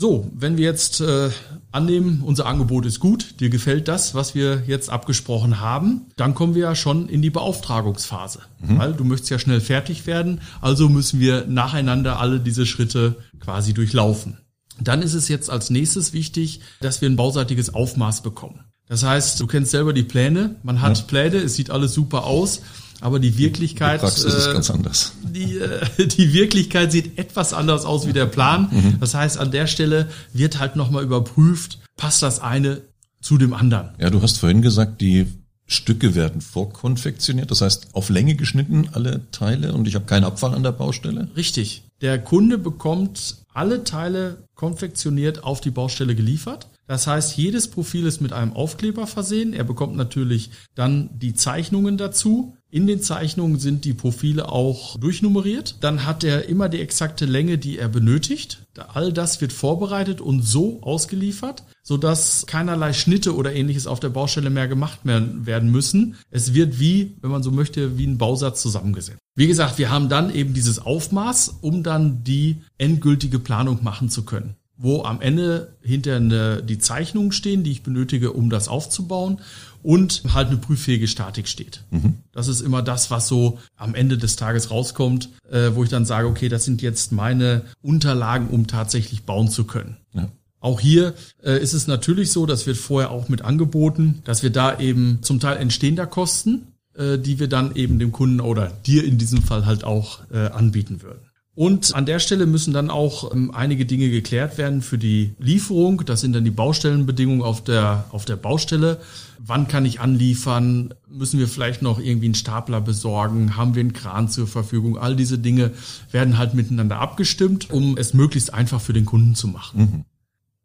So, 0.00 0.30
wenn 0.32 0.56
wir 0.56 0.64
jetzt 0.64 1.00
äh, 1.00 1.30
annehmen, 1.72 2.22
unser 2.24 2.46
Angebot 2.46 2.86
ist 2.86 3.00
gut, 3.00 3.40
dir 3.40 3.50
gefällt 3.50 3.88
das, 3.88 4.14
was 4.14 4.32
wir 4.32 4.62
jetzt 4.64 4.90
abgesprochen 4.90 5.58
haben, 5.58 6.02
dann 6.14 6.36
kommen 6.36 6.54
wir 6.54 6.62
ja 6.62 6.76
schon 6.76 7.08
in 7.08 7.20
die 7.20 7.30
Beauftragungsphase, 7.30 8.42
mhm. 8.60 8.78
weil 8.78 8.92
du 8.92 9.02
möchtest 9.02 9.30
ja 9.30 9.40
schnell 9.40 9.60
fertig 9.60 10.06
werden, 10.06 10.40
also 10.60 10.88
müssen 10.88 11.18
wir 11.18 11.46
nacheinander 11.48 12.20
alle 12.20 12.38
diese 12.38 12.64
Schritte 12.64 13.16
quasi 13.40 13.74
durchlaufen. 13.74 14.38
Dann 14.80 15.02
ist 15.02 15.14
es 15.14 15.26
jetzt 15.26 15.50
als 15.50 15.68
nächstes 15.68 16.12
wichtig, 16.12 16.60
dass 16.80 17.00
wir 17.00 17.10
ein 17.10 17.16
bauseitiges 17.16 17.74
Aufmaß 17.74 18.22
bekommen. 18.22 18.60
Das 18.86 19.02
heißt, 19.02 19.40
du 19.40 19.48
kennst 19.48 19.72
selber 19.72 19.92
die 19.92 20.04
Pläne, 20.04 20.54
man 20.62 20.80
hat 20.80 20.96
ja. 20.96 21.04
Pläne, 21.08 21.38
es 21.38 21.56
sieht 21.56 21.70
alles 21.70 21.92
super 21.92 22.22
aus, 22.22 22.62
aber 23.00 23.18
die 23.18 23.38
Wirklichkeit, 23.38 24.00
die 24.00 24.04
Praxis 24.06 24.34
äh, 24.34 24.38
ist 24.38 24.52
ganz 24.52 24.70
anders. 24.70 25.12
Die, 25.22 25.58
äh, 25.58 26.06
die 26.06 26.32
Wirklichkeit 26.32 26.92
sieht 26.92 27.18
etwas 27.18 27.52
anders 27.52 27.84
aus 27.84 28.06
wie 28.06 28.12
der 28.12 28.26
Plan. 28.26 28.68
Mhm. 28.70 29.00
Das 29.00 29.14
heißt, 29.14 29.38
an 29.38 29.50
der 29.50 29.66
Stelle 29.66 30.08
wird 30.32 30.58
halt 30.58 30.76
nochmal 30.76 31.04
überprüft, 31.04 31.78
passt 31.96 32.22
das 32.22 32.40
eine 32.40 32.82
zu 33.20 33.38
dem 33.38 33.52
anderen. 33.52 33.90
Ja, 33.98 34.10
du 34.10 34.22
hast 34.22 34.38
vorhin 34.38 34.62
gesagt, 34.62 35.00
die 35.00 35.26
Stücke 35.66 36.14
werden 36.14 36.40
vorkonfektioniert, 36.40 37.50
das 37.50 37.60
heißt 37.60 37.88
auf 37.92 38.08
Länge 38.08 38.34
geschnitten 38.36 38.88
alle 38.92 39.20
Teile 39.32 39.74
und 39.74 39.86
ich 39.86 39.94
habe 39.94 40.06
keinen 40.06 40.24
Abfall 40.24 40.54
an 40.54 40.62
der 40.62 40.72
Baustelle. 40.72 41.28
Richtig. 41.36 41.82
Der 42.00 42.18
Kunde 42.18 42.58
bekommt 42.58 43.36
alle 43.52 43.84
Teile 43.84 44.44
konfektioniert 44.54 45.44
auf 45.44 45.60
die 45.60 45.70
Baustelle 45.70 46.14
geliefert. 46.14 46.68
Das 46.86 47.06
heißt, 47.06 47.36
jedes 47.36 47.68
Profil 47.68 48.06
ist 48.06 48.22
mit 48.22 48.32
einem 48.32 48.54
Aufkleber 48.54 49.06
versehen. 49.06 49.52
Er 49.52 49.64
bekommt 49.64 49.96
natürlich 49.96 50.50
dann 50.74 51.10
die 51.18 51.34
Zeichnungen 51.34 51.98
dazu. 51.98 52.56
In 52.70 52.86
den 52.86 53.00
Zeichnungen 53.00 53.58
sind 53.58 53.86
die 53.86 53.94
Profile 53.94 54.52
auch 54.52 54.98
durchnummeriert. 54.98 55.76
Dann 55.80 56.04
hat 56.04 56.22
er 56.22 56.50
immer 56.50 56.68
die 56.68 56.80
exakte 56.80 57.24
Länge, 57.24 57.56
die 57.56 57.78
er 57.78 57.88
benötigt. 57.88 58.66
All 58.92 59.10
das 59.10 59.40
wird 59.40 59.54
vorbereitet 59.54 60.20
und 60.20 60.42
so 60.42 60.82
ausgeliefert, 60.82 61.64
sodass 61.82 62.44
keinerlei 62.46 62.92
Schnitte 62.92 63.34
oder 63.34 63.54
ähnliches 63.54 63.86
auf 63.86 64.00
der 64.00 64.10
Baustelle 64.10 64.50
mehr 64.50 64.68
gemacht 64.68 65.00
werden 65.04 65.70
müssen. 65.70 66.16
Es 66.30 66.52
wird 66.52 66.78
wie, 66.78 67.16
wenn 67.22 67.30
man 67.30 67.42
so 67.42 67.50
möchte, 67.50 67.96
wie 67.96 68.06
ein 68.06 68.18
Bausatz 68.18 68.60
zusammengesetzt. 68.60 69.18
Wie 69.34 69.46
gesagt, 69.46 69.78
wir 69.78 69.90
haben 69.90 70.10
dann 70.10 70.34
eben 70.34 70.52
dieses 70.52 70.78
Aufmaß, 70.78 71.60
um 71.62 71.82
dann 71.82 72.22
die 72.22 72.58
endgültige 72.76 73.38
Planung 73.38 73.82
machen 73.82 74.10
zu 74.10 74.26
können 74.26 74.57
wo 74.78 75.02
am 75.02 75.20
Ende 75.20 75.76
hinter 75.82 76.16
eine, 76.16 76.62
die 76.62 76.78
Zeichnungen 76.78 77.32
stehen, 77.32 77.64
die 77.64 77.72
ich 77.72 77.82
benötige, 77.82 78.32
um 78.32 78.48
das 78.48 78.68
aufzubauen 78.68 79.40
und 79.82 80.22
halt 80.32 80.48
eine 80.48 80.56
prüffähige 80.56 81.08
Statik 81.08 81.48
steht. 81.48 81.82
Mhm. 81.90 82.14
Das 82.32 82.48
ist 82.48 82.60
immer 82.60 82.82
das, 82.82 83.10
was 83.10 83.28
so 83.28 83.58
am 83.76 83.94
Ende 83.94 84.16
des 84.16 84.36
Tages 84.36 84.70
rauskommt, 84.70 85.30
äh, 85.50 85.70
wo 85.74 85.82
ich 85.82 85.90
dann 85.90 86.04
sage, 86.04 86.28
okay, 86.28 86.48
das 86.48 86.64
sind 86.64 86.80
jetzt 86.80 87.12
meine 87.12 87.62
Unterlagen, 87.82 88.48
um 88.48 88.66
tatsächlich 88.66 89.24
bauen 89.24 89.48
zu 89.48 89.64
können. 89.64 89.96
Ja. 90.14 90.28
Auch 90.60 90.80
hier 90.80 91.14
äh, 91.42 91.60
ist 91.60 91.72
es 91.72 91.86
natürlich 91.86 92.32
so, 92.32 92.46
das 92.46 92.66
wird 92.66 92.76
vorher 92.76 93.10
auch 93.10 93.28
mit 93.28 93.42
angeboten, 93.42 94.22
dass 94.24 94.42
wir 94.42 94.50
da 94.50 94.78
eben 94.78 95.18
zum 95.22 95.40
Teil 95.40 95.56
entstehender 95.56 96.06
Kosten, 96.06 96.68
äh, 96.94 97.18
die 97.18 97.38
wir 97.38 97.48
dann 97.48 97.76
eben 97.76 97.98
dem 97.98 98.12
Kunden 98.12 98.40
oder 98.40 98.72
dir 98.86 99.04
in 99.04 99.18
diesem 99.18 99.42
Fall 99.42 99.66
halt 99.66 99.84
auch 99.84 100.20
äh, 100.32 100.48
anbieten 100.48 101.02
würden. 101.02 101.27
Und 101.58 101.92
an 101.96 102.06
der 102.06 102.20
Stelle 102.20 102.46
müssen 102.46 102.72
dann 102.72 102.88
auch 102.88 103.34
ähm, 103.34 103.50
einige 103.52 103.84
Dinge 103.84 104.10
geklärt 104.10 104.58
werden 104.58 104.80
für 104.80 104.96
die 104.96 105.34
Lieferung. 105.40 106.04
Das 106.06 106.20
sind 106.20 106.32
dann 106.32 106.44
die 106.44 106.52
Baustellenbedingungen 106.52 107.42
auf 107.42 107.64
der, 107.64 108.04
auf 108.12 108.24
der 108.24 108.36
Baustelle. 108.36 109.00
Wann 109.40 109.66
kann 109.66 109.84
ich 109.84 109.98
anliefern? 109.98 110.94
Müssen 111.08 111.40
wir 111.40 111.48
vielleicht 111.48 111.82
noch 111.82 111.98
irgendwie 111.98 112.26
einen 112.26 112.36
Stapler 112.36 112.80
besorgen? 112.80 113.56
Haben 113.56 113.74
wir 113.74 113.80
einen 113.80 113.92
Kran 113.92 114.28
zur 114.28 114.46
Verfügung? 114.46 114.98
All 114.98 115.16
diese 115.16 115.36
Dinge 115.36 115.72
werden 116.12 116.38
halt 116.38 116.54
miteinander 116.54 117.00
abgestimmt, 117.00 117.72
um 117.72 117.96
es 117.96 118.14
möglichst 118.14 118.54
einfach 118.54 118.80
für 118.80 118.92
den 118.92 119.04
Kunden 119.04 119.34
zu 119.34 119.48
machen. 119.48 119.80
Mhm. 119.80 120.04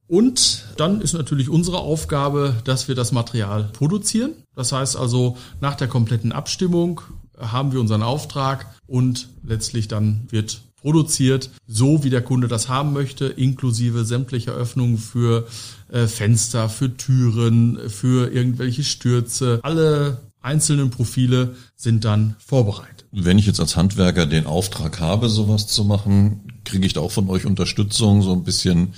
Und 0.05 0.65
dann 0.77 1.01
ist 1.01 1.13
natürlich 1.13 1.49
unsere 1.49 1.79
Aufgabe, 1.79 2.53
dass 2.65 2.87
wir 2.87 2.93
das 2.93 3.11
Material 3.11 3.63
produzieren. 3.73 4.33
Das 4.53 4.71
heißt 4.71 4.95
also, 4.95 5.37
nach 5.59 5.73
der 5.73 5.87
kompletten 5.87 6.31
Abstimmung 6.31 7.01
haben 7.35 7.71
wir 7.71 7.79
unseren 7.79 8.03
Auftrag 8.03 8.67
und 8.85 9.29
letztlich 9.41 9.87
dann 9.87 10.27
wird 10.29 10.61
produziert, 10.83 11.49
so 11.65 12.03
wie 12.03 12.09
der 12.09 12.21
Kunde 12.21 12.47
das 12.47 12.67
haben 12.67 12.93
möchte, 12.93 13.25
inklusive 13.25 14.03
sämtlicher 14.03 14.51
Öffnungen 14.51 14.97
für 14.97 15.47
äh, 15.89 16.07
Fenster, 16.07 16.69
für 16.69 16.95
Türen, 16.95 17.79
für 17.89 18.31
irgendwelche 18.31 18.83
Stürze. 18.83 19.61
Alle 19.63 20.19
einzelnen 20.41 20.89
Profile 20.89 21.55
sind 21.75 22.03
dann 22.03 22.35
vorbereitet. 22.37 23.05
Wenn 23.13 23.39
ich 23.39 23.45
jetzt 23.45 23.61
als 23.61 23.77
Handwerker 23.77 24.25
den 24.25 24.45
Auftrag 24.45 24.99
habe, 24.99 25.29
sowas 25.29 25.67
zu 25.67 25.85
machen, 25.85 26.52
kriege 26.63 26.85
ich 26.85 26.93
da 26.93 27.01
auch 27.01 27.11
von 27.11 27.29
euch 27.29 27.45
Unterstützung, 27.45 28.21
so 28.21 28.33
ein 28.33 28.43
bisschen 28.43 28.93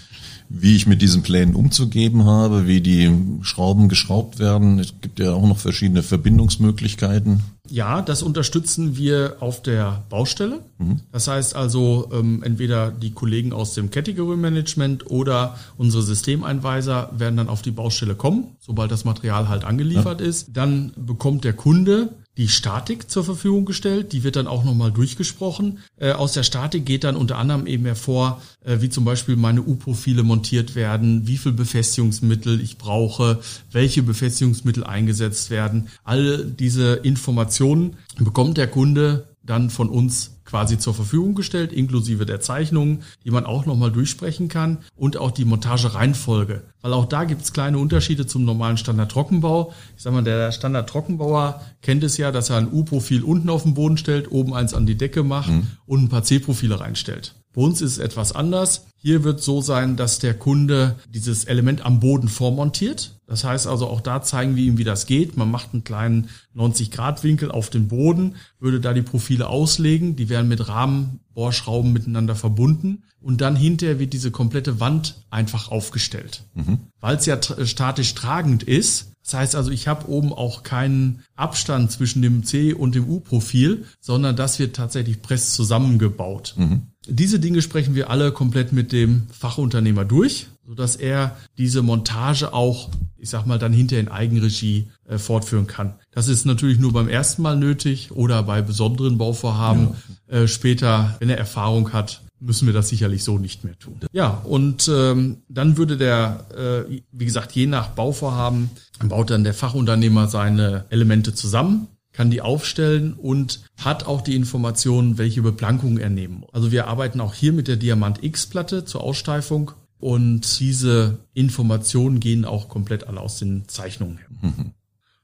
wie 0.48 0.76
ich 0.76 0.86
mit 0.86 1.02
diesen 1.02 1.24
Plänen 1.24 1.56
umzugeben 1.56 2.26
habe, 2.26 2.68
wie 2.68 2.82
die 2.82 3.12
Schrauben 3.42 3.90
geschraubt 3.90 4.40
werden. 4.40 4.80
Es 4.80 4.94
gibt 5.02 5.20
ja 5.20 5.34
auch 5.34 5.48
noch 5.48 5.58
verschiedene 5.58 6.04
Verbindungsmöglichkeiten. 6.04 7.42
Ja, 7.68 8.04
das 8.04 8.22
unterstützen 8.22 8.96
wir 8.96 9.38
auf 9.40 9.64
der 9.64 10.04
Baustelle. 10.10 10.60
Mhm. 10.78 11.02
Das 11.12 11.28
heißt 11.28 11.56
also, 11.56 12.10
ähm, 12.14 12.44
entweder 12.44 12.92
die 12.92 13.12
Kollegen 13.12 13.54
aus 13.54 13.74
dem 13.74 13.90
Category 13.90 14.38
Management 14.38 15.10
oder 15.10 15.58
unsere 15.78 16.04
Systemeinweiser 16.04 17.10
werden 17.18 17.38
dann 17.38 17.50
auf 17.50 17.64
die 17.64 17.72
Baustelle 17.72 18.14
kommen, 18.14 18.56
sobald 18.60 18.92
das 18.92 19.04
Material 19.04 19.50
halt 19.50 19.64
angeliefert 19.64 20.22
ja. 20.22 20.28
ist. 20.28 20.50
Dann 20.54 20.92
bekommt 20.96 21.44
der 21.44 21.54
Kunde 21.54 22.10
die 22.38 22.48
Statik 22.48 23.10
zur 23.10 23.24
Verfügung 23.24 23.66
gestellt. 23.66 24.12
Die 24.14 24.24
wird 24.24 24.36
dann 24.36 24.48
auch 24.48 24.64
nochmal 24.64 24.92
durchgesprochen. 24.92 25.80
Äh, 25.98 26.12
aus 26.12 26.34
der 26.34 26.44
Statik 26.44 26.86
geht 26.86 27.04
dann 27.04 27.16
unter 27.16 27.38
anderem 27.38 27.66
eben 27.68 27.86
hervor, 27.86 28.42
äh, 28.64 28.82
wie 28.82 28.90
zum 28.90 29.06
Beispiel 29.06 29.36
meine 29.36 29.62
U-Profile 29.62 30.24
montiert 30.24 30.76
werden, 30.76 31.28
wie 31.28 31.38
viel 31.38 31.54
Befestigungsmittel 31.54 32.60
ich 32.60 32.78
brauche, 32.78 33.40
welche 33.72 34.04
Befestigungsmittel 34.04 34.84
eingesetzt 34.84 35.50
werden. 35.50 35.88
All 36.04 36.46
diese 36.46 36.96
Informationen 36.96 37.96
bekommt 38.18 38.58
der 38.58 38.68
Kunde 38.68 39.28
dann 39.44 39.70
von 39.70 39.90
uns 39.90 40.35
quasi 40.46 40.78
zur 40.78 40.94
Verfügung 40.94 41.36
gestellt, 41.36 41.74
inklusive 41.74 42.26
der 42.26 42.40
Zeichnungen, 42.40 43.04
die 43.24 43.32
man 43.32 43.46
auch 43.46 43.66
nochmal 43.66 43.92
durchsprechen 43.92 44.48
kann 44.48 44.80
und 44.96 45.18
auch 45.18 45.32
die 45.32 45.46
Montagereihenfolge. 45.46 46.64
Weil 46.82 46.94
auch 46.94 47.06
da 47.06 47.24
gibt 47.24 47.42
es 47.42 47.52
kleine 47.52 47.80
Unterschiede 47.80 48.28
zum 48.28 48.46
normalen 48.46 48.78
Standard-Trockenbau. 48.78 49.74
Ich 49.98 50.04
sag 50.04 50.14
mal, 50.14 50.24
der 50.24 50.52
Standard-Trockenbauer 50.52 51.62
kennt 51.82 52.04
es 52.04 52.18
ja, 52.18 52.32
dass 52.32 52.50
er 52.50 52.58
ein 52.58 52.72
U-Profil 52.72 53.24
unten 53.24 53.50
auf 53.50 53.64
den 53.64 53.74
Boden 53.74 53.98
stellt, 53.98 54.32
oben 54.32 54.54
eins 54.54 54.74
an 54.74 54.86
die 54.86 54.98
Decke 54.98 55.24
macht 55.24 55.50
mhm. 55.50 55.68
und 55.86 56.04
ein 56.04 56.10
paar 56.10 56.24
C-Profile 56.24 56.80
reinstellt. 56.80 57.36
Bei 57.56 57.62
uns 57.62 57.82
ist 57.82 57.94
es 57.94 57.98
etwas 57.98 58.34
anders. 58.34 58.86
Hier 58.98 59.24
wird 59.24 59.42
so 59.42 59.62
sein, 59.62 59.96
dass 59.96 60.20
der 60.20 60.34
Kunde 60.34 60.96
dieses 61.10 61.46
Element 61.46 61.86
am 61.86 62.00
Boden 62.00 62.28
vormontiert. 62.28 63.20
Das 63.28 63.44
heißt 63.44 63.66
also, 63.66 63.88
auch 63.88 64.02
da 64.02 64.22
zeigen 64.22 64.56
wir 64.56 64.64
ihm, 64.64 64.78
wie 64.78 64.84
das 64.84 65.06
geht. 65.06 65.38
Man 65.38 65.50
macht 65.50 65.74
einen 65.74 65.84
kleinen 65.84 66.30
90-Grad-Winkel 66.56 67.50
auf 67.50 67.70
den 67.70 67.88
Boden, 67.88 68.36
würde 68.60 68.82
da 68.82 68.94
die 68.94 69.02
Profile 69.02 69.48
auslegen. 69.48 70.16
Die 70.16 70.28
werden 70.30 70.48
mit 70.48 70.68
Rahmenbohrschrauben 70.68 71.94
miteinander 71.94 72.36
verbunden. 72.36 73.04
Und 73.22 73.42
dann 73.42 73.56
hinterher 73.56 74.00
wird 74.00 74.14
diese 74.14 74.32
komplette 74.32 74.80
Wand 74.80 75.24
einfach 75.30 75.72
aufgestellt. 75.72 76.44
Mhm. 76.54 76.80
Weil 77.00 77.16
es 77.16 77.26
ja 77.26 77.40
statisch 77.66 78.14
tragend 78.14 78.64
ist, 78.64 79.12
das 79.24 79.34
heißt 79.34 79.56
also, 79.56 79.72
ich 79.72 79.88
habe 79.88 80.08
oben 80.08 80.32
auch 80.32 80.62
keinen 80.62 81.24
Abstand 81.36 81.92
zwischen 81.92 82.22
dem 82.22 82.44
C 82.44 82.74
und 82.74 82.94
dem 82.94 83.10
U-Profil, 83.10 83.86
sondern 84.00 84.36
das 84.36 84.60
wird 84.60 84.76
tatsächlich 84.76 85.24
press 85.24 85.56
zusammengebaut. 85.56 86.54
Mhm. 86.58 86.84
Diese 87.08 87.40
Dinge 87.40 87.62
sprechen 87.62 87.96
wir 87.96 88.10
alle 88.10 88.32
komplett 88.32 88.74
mit 88.74 88.92
dem 88.92 89.24
Fachunternehmer 89.32 90.06
durch, 90.06 90.48
so 90.66 90.74
dass 90.74 90.96
er 90.96 91.38
diese 91.58 91.82
Montage 91.82 92.54
auch, 92.54 92.90
ich 93.18 93.30
sag 93.30 93.46
mal, 93.46 93.60
dann 93.60 93.74
hinter 93.74 94.00
in 94.00 94.08
Eigenregie 94.08 94.88
äh, 95.08 95.18
fortführen 95.18 95.68
kann. 95.68 95.96
Das 96.12 96.28
ist 96.28 96.46
natürlich 96.46 96.80
nur 96.80 96.94
beim 96.94 97.08
ersten 97.08 97.42
Mal 97.42 97.58
nötig 97.58 98.12
oder 98.12 98.42
bei 98.44 98.62
besonderen 98.62 99.18
Bauvorhaben. 99.18 99.90
Ja. 100.30 100.40
Äh, 100.40 100.48
später, 100.48 101.16
wenn 101.20 101.30
er 101.30 101.38
Erfahrung 101.38 101.94
hat, 101.94 102.22
müssen 102.40 102.66
wir 102.66 102.74
das 102.74 102.90
sicherlich 102.90 103.24
so 103.24 103.38
nicht 103.38 103.64
mehr 103.64 103.78
tun. 103.78 104.00
Ja, 104.12 104.42
und 104.44 104.90
ähm, 104.94 105.38
dann 105.48 105.78
würde 105.78 105.98
der, 105.98 106.46
äh, 106.90 107.02
wie 107.12 107.26
gesagt, 107.26 107.54
je 107.54 107.66
nach 107.66 107.90
Bauvorhaben 107.90 108.70
baut 109.04 109.30
dann 109.30 109.44
der 109.44 109.54
Fachunternehmer 109.54 110.28
seine 110.28 110.86
Elemente 110.90 111.34
zusammen, 111.34 111.88
kann 112.16 112.32
die 112.32 112.42
aufstellen 112.42 113.14
und 113.14 113.60
hat 113.78 114.06
auch 114.06 114.22
die 114.22 114.36
Informationen, 114.36 115.18
welche 115.18 115.42
Beplankungen 115.42 115.98
er 115.98 116.10
nehmen 116.10 116.40
muss. 116.40 116.54
Also 116.54 116.72
wir 116.72 116.88
arbeiten 116.88 117.20
auch 117.20 117.34
hier 117.34 117.52
mit 117.52 117.68
der 117.68 117.76
Diamant 117.76 118.24
X-Platte 118.24 118.86
zur 118.86 119.02
Aussteifung 119.02 119.72
und 120.00 120.60
diese 120.60 121.18
Informationen 121.34 122.22
gehen 122.22 122.46
auch 122.46 122.70
komplett 122.70 123.08
alle 123.08 123.20
aus 123.20 123.38
den 123.38 123.68
Zeichnungen 123.68 124.18
her. 124.18 124.28
Mhm. 124.42 124.72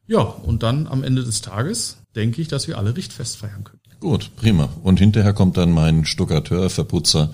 Ja, 0.08 0.20
und 0.20 0.64
dann 0.64 0.88
am 0.88 1.04
Ende 1.04 1.24
des 1.24 1.42
Tages 1.42 1.98
denke 2.16 2.42
ich, 2.42 2.50
dass 2.50 2.68
wir 2.68 2.78
alle 2.78 2.98
richtfest 2.98 3.38
feiern 3.38 3.64
können. 3.64 3.80
Gut, 4.02 4.32
prima. 4.36 4.68
Und 4.84 5.00
hinterher 5.00 5.32
kommt 5.34 5.56
dann 5.56 5.72
mein 5.72 6.04
Stuckateur, 6.06 6.70
Verputzer, 6.70 7.34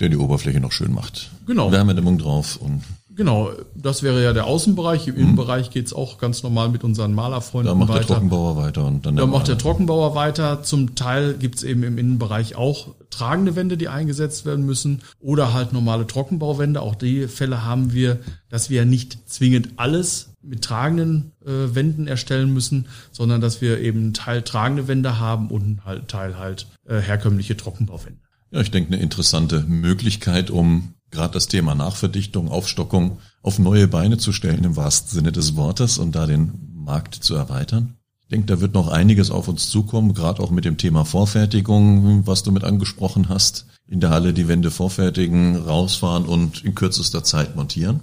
der 0.00 0.08
die 0.08 0.16
Oberfläche 0.16 0.58
noch 0.58 0.72
schön 0.72 0.92
macht. 0.92 1.30
Genau. 1.46 1.70
Wärmedämmung 1.70 2.18
drauf 2.18 2.56
und 2.56 2.82
Genau, 3.16 3.50
das 3.74 4.02
wäre 4.02 4.22
ja 4.22 4.34
der 4.34 4.44
Außenbereich. 4.44 5.08
Im 5.08 5.14
mhm. 5.14 5.20
Innenbereich 5.20 5.70
geht's 5.70 5.94
auch 5.94 6.18
ganz 6.18 6.42
normal 6.42 6.68
mit 6.68 6.84
unseren 6.84 7.14
Malerfreunden 7.14 7.72
weiter. 7.72 7.78
Da 7.78 7.86
macht 7.86 7.88
weiter. 7.88 8.00
der 8.00 8.14
Trockenbauer 8.14 8.56
weiter. 8.58 8.84
Und 8.84 9.06
dann 9.06 9.16
da 9.16 9.26
macht 9.26 9.48
der 9.48 9.56
Trockenbauer 9.56 10.14
weiter. 10.14 10.62
Zum 10.62 10.94
Teil 10.94 11.34
gibt's 11.34 11.62
eben 11.62 11.82
im 11.82 11.96
Innenbereich 11.96 12.56
auch 12.56 12.94
tragende 13.08 13.56
Wände, 13.56 13.78
die 13.78 13.88
eingesetzt 13.88 14.44
werden 14.44 14.66
müssen. 14.66 15.00
Oder 15.18 15.54
halt 15.54 15.72
normale 15.72 16.06
Trockenbauwände. 16.06 16.82
Auch 16.82 16.94
die 16.94 17.26
Fälle 17.26 17.64
haben 17.64 17.94
wir, 17.94 18.18
dass 18.50 18.68
wir 18.68 18.84
nicht 18.84 19.30
zwingend 19.30 19.70
alles 19.76 20.34
mit 20.42 20.62
tragenden 20.62 21.32
äh, 21.44 21.74
Wänden 21.74 22.06
erstellen 22.06 22.52
müssen, 22.52 22.86
sondern 23.12 23.40
dass 23.40 23.62
wir 23.62 23.80
eben 23.80 24.00
einen 24.00 24.14
Teil 24.14 24.42
tragende 24.42 24.88
Wände 24.88 25.18
haben 25.18 25.48
und 25.48 25.80
einen 25.86 26.06
Teil 26.06 26.38
halt 26.38 26.66
äh, 26.86 27.00
herkömmliche 27.00 27.56
Trockenbauwände. 27.56 28.20
Ja, 28.50 28.60
ich 28.60 28.70
denke, 28.70 28.92
eine 28.92 29.02
interessante 29.02 29.62
Möglichkeit, 29.62 30.50
um 30.50 30.92
gerade 31.10 31.34
das 31.34 31.48
Thema 31.48 31.74
Nachverdichtung, 31.74 32.48
Aufstockung 32.48 33.18
auf 33.42 33.58
neue 33.58 33.88
Beine 33.88 34.18
zu 34.18 34.32
stellen 34.32 34.64
im 34.64 34.76
wahrsten 34.76 35.10
Sinne 35.10 35.32
des 35.32 35.56
Wortes 35.56 35.98
und 35.98 36.14
da 36.14 36.26
den 36.26 36.52
Markt 36.74 37.14
zu 37.14 37.34
erweitern. 37.34 37.96
Ich 38.22 38.28
denke, 38.28 38.46
da 38.46 38.60
wird 38.60 38.74
noch 38.74 38.88
einiges 38.88 39.30
auf 39.30 39.46
uns 39.46 39.70
zukommen, 39.70 40.12
gerade 40.12 40.42
auch 40.42 40.50
mit 40.50 40.64
dem 40.64 40.78
Thema 40.78 41.04
Vorfertigung, 41.04 42.26
was 42.26 42.42
du 42.42 42.50
mit 42.50 42.64
angesprochen 42.64 43.28
hast. 43.28 43.66
In 43.86 44.00
der 44.00 44.10
Halle 44.10 44.32
die 44.32 44.48
Wände 44.48 44.72
vorfertigen, 44.72 45.54
rausfahren 45.56 46.24
und 46.24 46.64
in 46.64 46.74
kürzester 46.74 47.22
Zeit 47.22 47.54
montieren. 47.54 48.00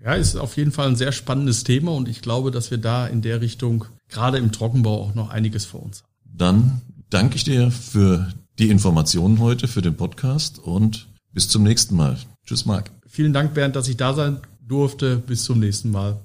Ja, 0.00 0.14
ist 0.14 0.36
auf 0.36 0.56
jeden 0.56 0.70
Fall 0.70 0.86
ein 0.86 0.96
sehr 0.96 1.10
spannendes 1.10 1.64
Thema 1.64 1.90
und 1.92 2.08
ich 2.08 2.22
glaube, 2.22 2.52
dass 2.52 2.70
wir 2.70 2.78
da 2.78 3.06
in 3.06 3.20
der 3.20 3.40
Richtung 3.40 3.86
gerade 4.08 4.38
im 4.38 4.52
Trockenbau 4.52 5.02
auch 5.02 5.14
noch 5.14 5.30
einiges 5.30 5.64
vor 5.64 5.82
uns 5.82 6.02
haben. 6.02 6.12
Dann 6.24 6.80
danke 7.10 7.34
ich 7.34 7.42
dir 7.42 7.70
für 7.72 8.28
die 8.58 8.70
Informationen 8.70 9.40
heute, 9.40 9.66
für 9.66 9.82
den 9.82 9.96
Podcast 9.96 10.60
und 10.60 11.08
bis 11.34 11.48
zum 11.48 11.62
nächsten 11.62 11.96
Mal. 11.96 12.16
Tschüss, 12.46 12.64
Marc. 12.64 12.90
Vielen 13.06 13.32
Dank, 13.32 13.54
Bernd, 13.54 13.76
dass 13.76 13.88
ich 13.88 13.96
da 13.96 14.14
sein 14.14 14.38
durfte. 14.66 15.16
Bis 15.16 15.44
zum 15.44 15.60
nächsten 15.60 15.90
Mal. 15.90 16.20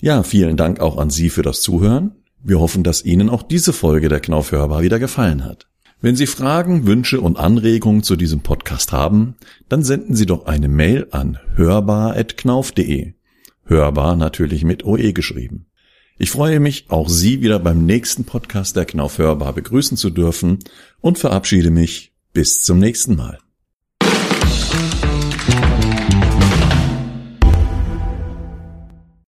Ja, 0.00 0.22
vielen 0.22 0.56
Dank 0.56 0.80
auch 0.80 0.98
an 0.98 1.10
Sie 1.10 1.30
für 1.30 1.42
das 1.42 1.62
Zuhören. 1.62 2.12
Wir 2.42 2.60
hoffen, 2.60 2.84
dass 2.84 3.04
Ihnen 3.04 3.30
auch 3.30 3.42
diese 3.42 3.72
Folge 3.72 4.08
der 4.08 4.20
Knauf 4.20 4.52
Hörbar 4.52 4.82
wieder 4.82 4.98
gefallen 4.98 5.44
hat. 5.44 5.66
Wenn 6.00 6.14
Sie 6.14 6.26
Fragen, 6.26 6.86
Wünsche 6.86 7.20
und 7.20 7.38
Anregungen 7.38 8.04
zu 8.04 8.14
diesem 8.14 8.40
Podcast 8.40 8.92
haben, 8.92 9.34
dann 9.68 9.82
senden 9.82 10.14
Sie 10.14 10.26
doch 10.26 10.46
eine 10.46 10.68
Mail 10.68 11.08
an 11.10 11.38
hörbar.knauf.de. 11.56 13.14
Hörbar 13.64 14.14
natürlich 14.14 14.62
mit 14.62 14.84
OE 14.84 15.12
geschrieben. 15.12 15.66
Ich 16.16 16.30
freue 16.30 16.60
mich, 16.60 16.86
auch 16.88 17.08
Sie 17.08 17.42
wieder 17.42 17.58
beim 17.58 17.84
nächsten 17.84 18.24
Podcast 18.24 18.76
der 18.76 18.84
Knauf 18.84 19.18
Hörbar 19.18 19.52
begrüßen 19.52 19.96
zu 19.96 20.10
dürfen 20.10 20.60
und 21.00 21.18
verabschiede 21.18 21.70
mich 21.70 22.12
bis 22.32 22.62
zum 22.62 22.78
nächsten 22.78 23.16
Mal. 23.16 23.38